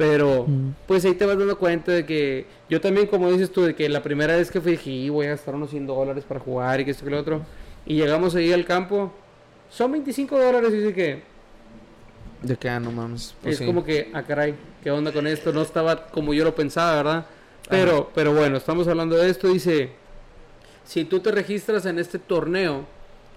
[0.00, 0.70] Pero Mm.
[0.86, 3.86] pues ahí te vas dando cuenta de que yo también, como dices tú, de que
[3.90, 6.80] la primera vez que fui dije, "Y voy a gastar unos 100 dólares para jugar
[6.80, 7.42] y que esto que lo otro.
[7.84, 9.12] Y llegamos ahí al campo,
[9.68, 11.22] son 25 dólares y dice que
[12.40, 13.34] De que, ah, no mames.
[13.42, 13.66] pues es sí.
[13.66, 15.52] como que, ah, caray, ¿qué onda con esto?
[15.52, 17.26] No estaba como yo lo pensaba, ¿verdad?
[17.68, 19.48] Pero, pero bueno, estamos hablando de esto.
[19.48, 19.90] Dice,
[20.82, 22.86] si tú te registras en este torneo,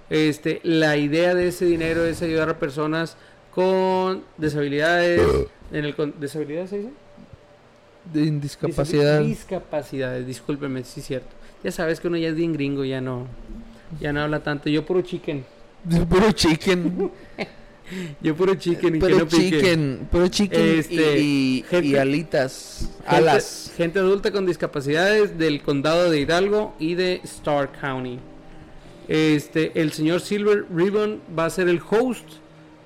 [0.09, 3.17] este, la idea de ese dinero es ayudar a personas
[3.53, 5.21] con deshabilidades,
[5.73, 6.89] En el con disabilidad se dice?
[8.13, 9.21] De discapacidad.
[9.21, 11.29] Discapacidades, discúlpeme, sí es cierto.
[11.63, 13.27] Ya sabes que uno ya es bien gringo, ya no
[13.99, 14.69] ya no habla tanto.
[14.69, 15.45] Yo puro chicken.
[16.09, 17.11] Puro chicken.
[18.21, 19.59] Yo puro chicken y que puro no pique.
[19.59, 20.07] chicken.
[20.09, 21.19] Puro chicken y- Este,
[21.83, 22.89] y, alitas.
[23.05, 23.73] Gente, Alas.
[23.75, 28.19] gente adulta con discapacidades del condado de Hidalgo y de Stark County.
[29.09, 32.23] Este, el señor Silver Ribbon va a ser el host.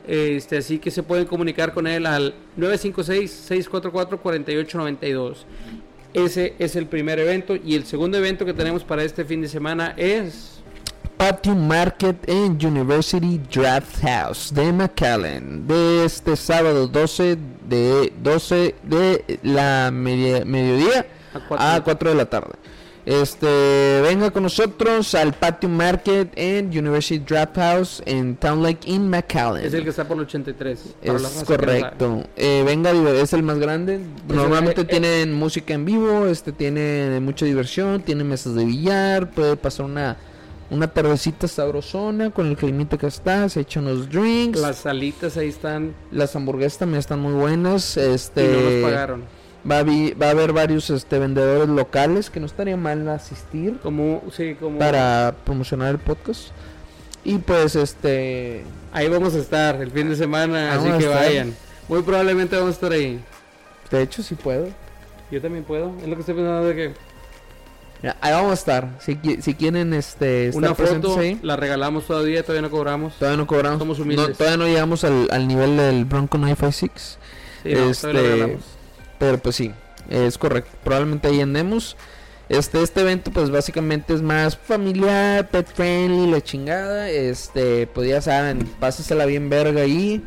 [0.07, 5.35] Este, así que se pueden comunicar con él al 956-644-4892.
[6.13, 7.55] Ese es el primer evento.
[7.55, 10.53] Y el segundo evento que tenemos para este fin de semana es.
[11.17, 17.35] Patio Market en University Draft House de McAllen de este sábado 12
[17.67, 21.67] de 12 de la media- mediodía A cuatro.
[21.67, 22.53] a 4 de la tarde.
[23.07, 29.09] Este, venga con nosotros al Patio Market en University Draft House en Town Lake in
[29.09, 29.65] McAllen.
[29.65, 30.95] Es el que está por el 83.
[31.05, 32.25] para la Es correcto.
[32.35, 34.01] Eh, venga, es el más grande.
[34.27, 34.87] Normalmente eh, eh.
[34.87, 40.17] tienen música en vivo, este tiene mucha diversión, tiene mesas de billar, puede pasar una
[40.69, 44.59] una tardecita sabrosona con el climita que está, se echan unos drinks.
[44.59, 47.95] Las salitas ahí están Las hamburguesas también están muy buenas.
[47.95, 49.36] Este y no nos pagaron.
[49.69, 53.77] Va a, vi- va a haber varios este vendedores locales que no estaría mal asistir
[53.83, 54.79] Como, sí, como.
[54.79, 56.49] para promocionar el podcast.
[57.23, 58.63] Y pues este
[58.93, 61.15] Ahí vamos a estar el fin de semana, así que estar.
[61.25, 61.55] vayan.
[61.89, 63.19] Muy probablemente vamos a estar ahí.
[63.91, 64.67] de hecho si puedo.
[65.31, 65.93] Yo también puedo.
[66.01, 66.93] Es lo que estoy pensando de que
[68.21, 68.89] ahí vamos a estar.
[69.01, 71.37] Si, si quieren este estar una foto ahí.
[71.41, 73.15] la regalamos todavía, todavía no cobramos.
[73.15, 73.79] Todavía no cobramos.
[73.79, 74.37] Somos no, humildes.
[74.37, 77.17] todavía no llegamos al, al nivel del Bronco 956.
[77.63, 78.57] Sí, no, este.
[79.19, 79.71] Pero pues sí,
[80.09, 80.71] es correcto.
[80.83, 81.95] Probablemente ahí andemos.
[82.49, 87.09] Este, este evento pues básicamente es más familiar, pet friendly, la chingada.
[87.09, 90.23] Este, pues ya saben, pásesela bien verga ahí.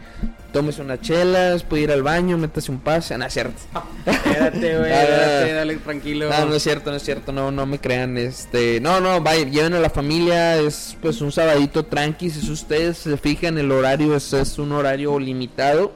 [0.53, 3.17] Tómese unas chelas, puede ir al baño, métase un pase.
[3.17, 3.55] No, es cierto.
[4.07, 6.29] Espérate, güey, Ah, espérate, dale tranquilo.
[6.29, 9.53] No, no es cierto, no es cierto, no, no me crean, este, no, no, vayan,
[9.53, 14.17] lleven a la familia, es pues un sabadito tranqui, si ustedes se fijan el horario
[14.17, 15.93] es, es un horario limitado,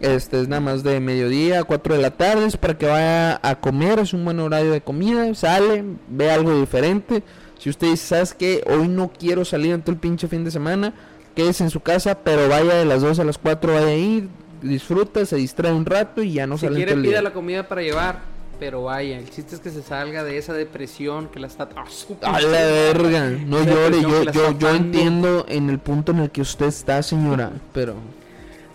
[0.00, 3.40] este es nada más de mediodía a 4 de la tarde, es para que vaya
[3.42, 7.22] a comer, es un buen horario de comida, sale, ve algo diferente,
[7.58, 8.62] si usted dice, ¿sabes qué?
[8.66, 10.94] Hoy no quiero salir en todo el pinche fin de semana,
[11.34, 14.28] quédese en su casa, pero vaya de las 2 a las 4, vaya ahí,
[14.62, 17.22] disfruta, se distrae un rato y ya no si sale en quiere todo el pida
[17.22, 18.20] la comida para llevar,
[18.60, 21.68] pero vaya, el chiste es que se salga de esa depresión que la está...
[21.76, 26.18] ¡Ah, su A la verga, no llore, yo, yo, yo entiendo en el punto en
[26.20, 27.94] el que usted está, señora, pero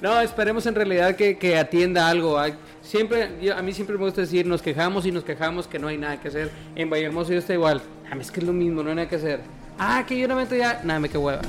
[0.03, 2.37] No, esperemos en realidad que, que atienda algo.
[2.81, 5.87] Siempre, yo- a mí siempre me gusta decir, nos quejamos y nos quejamos que no
[5.87, 6.51] hay nada que hacer.
[6.75, 7.81] En Vallehermoso yo está igual.
[8.11, 9.39] Ah, es que es lo mismo, no hay nada que hacer.
[9.79, 11.41] Ah, que yo no meto ya, nada, me que hueva.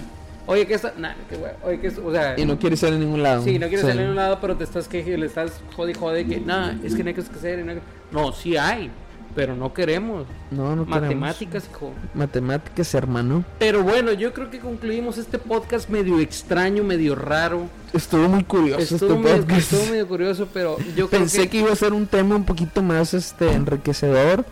[0.47, 1.57] Oye, que está, nada, me que hueva.
[1.65, 3.43] Oye, que esto, o sea, y no quiere salir a ningún lado.
[3.43, 6.25] sí, no quieres salir a un lado, pero te estás quejando, le estás jode jode
[6.25, 7.59] que, nada, es que no hay que hacer.
[7.65, 7.83] No, hay que-".
[8.13, 8.89] no, sí hay,
[9.35, 10.27] pero no queremos.
[10.51, 11.01] No, no queremos.
[11.03, 11.93] Matemáticas, hijo.
[12.15, 13.45] Matemáticas, hermano.
[13.59, 17.69] Pero bueno, yo creo que concluimos este podcast medio extraño, medio raro.
[17.93, 19.73] Estuvo muy curioso Estuvo, este medio, podcast.
[19.73, 21.59] estuvo medio curioso, pero yo creo Pensé que...
[21.59, 24.45] iba a ser un tema un poquito más este enriquecedor.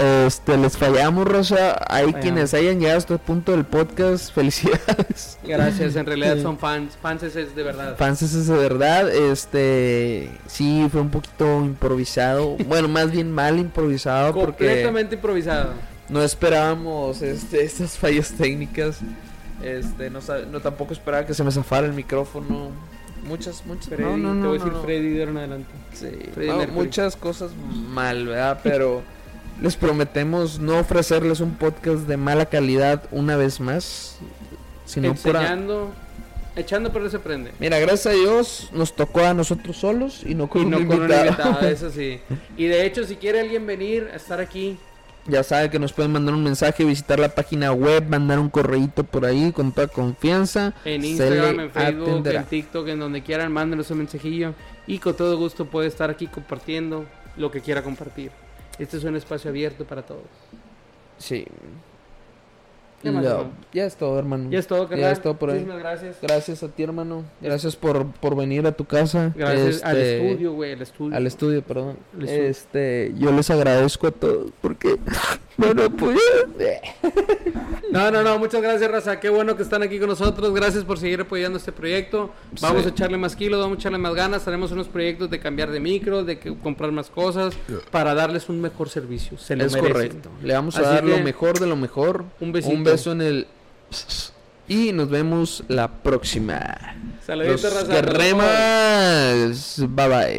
[0.00, 1.76] Este, les fallamos, Rosa.
[1.86, 2.20] Hay Fallamos.
[2.22, 4.32] quienes hayan llegado hasta el punto del podcast.
[4.34, 5.38] Felicidades.
[5.44, 6.42] Gracias, en realidad Sí.
[6.42, 7.96] son fans, fans es de verdad.
[7.98, 9.10] Fans es de verdad.
[9.14, 12.56] Este, sí, fue un poquito improvisado.
[12.66, 15.72] Bueno, más bien mal improvisado porque Completamente improvisado.
[16.08, 18.98] no esperábamos este, estas fallas técnicas.
[19.62, 20.20] Este, no,
[20.50, 22.70] no tampoco esperaba que se me zafara el micrófono.
[23.26, 23.88] Muchas, muchas.
[23.88, 24.80] Freddy, no, no, te voy a decir.
[24.82, 25.70] Freddy de ahora en adelante.
[25.92, 26.66] Sí, Mercury.
[26.72, 27.50] muchas cosas
[27.90, 28.60] mal, ¿verdad?
[28.62, 29.02] Pero
[29.60, 34.18] les prometemos no ofrecerles un podcast de mala calidad una vez más,
[34.86, 35.40] sino pura...
[35.42, 35.90] Enseñando,
[36.56, 37.52] echando pero se prende.
[37.58, 40.76] Mira, gracias a Dios nos tocó a nosotros solos y no con Y un no
[40.78, 41.26] con un invitado.
[41.26, 42.20] invitado, eso sí.
[42.56, 44.78] Y de hecho, si quiere alguien venir a estar aquí,
[45.26, 49.04] Ya sabe que nos pueden mandar un mensaje, visitar la página web, mandar un correíto
[49.04, 50.72] por ahí con toda confianza.
[50.84, 52.40] en Instagram, en Facebook, atenderá.
[52.40, 54.54] en TikTok, en donde quieran, mándenos un mensajillo.
[54.86, 57.04] Y con todo gusto puede estar aquí compartiendo
[57.36, 58.32] lo que quiera compartir.
[58.80, 60.24] Este es un espacio abierto para todos.
[61.18, 61.44] Sí.
[63.02, 63.50] ¿Qué más, Ya- hermano?
[63.72, 64.50] ya es todo, hermano.
[64.50, 65.12] Ya es todo, carnal.
[65.12, 65.56] es todo por ahí.
[65.60, 66.16] Muchísimas gracias.
[66.20, 67.24] Gracias a ti, hermano.
[67.40, 69.32] Gracias por, por venir a tu casa.
[69.34, 71.16] Gracias al Este, estudio, güey, al estudio.
[71.16, 71.96] Al estudio, perdón.
[72.14, 72.42] Al estudio.
[72.48, 74.98] Este, yo les agradezco a todos porque
[75.56, 76.18] bueno, pues
[77.90, 79.18] No, no, no, muchas gracias, Raza.
[79.18, 80.54] Qué bueno que están aquí con nosotros.
[80.54, 82.30] Gracias por seguir apoyando este proyecto.
[82.60, 82.88] Vamos Sí.
[82.88, 84.44] a echarle más kilos, vamos a echarle más ganas.
[84.44, 87.54] Tenemos unos proyectos de cambiar de micro, de que- comprar más cosas
[87.90, 89.36] para darles un mejor servicio.
[89.38, 89.92] Se lo es merecen.
[89.92, 90.30] correcto.
[90.42, 92.24] Le vamos a Así dar lo mejor de lo mejor.
[92.40, 92.74] Un besito.
[92.76, 93.46] Un beso en el
[94.68, 96.96] y nos vemos la próxima.
[97.26, 98.00] Saluditos, Los Raza.
[98.00, 99.74] Queremos.
[99.88, 100.38] Bye bye.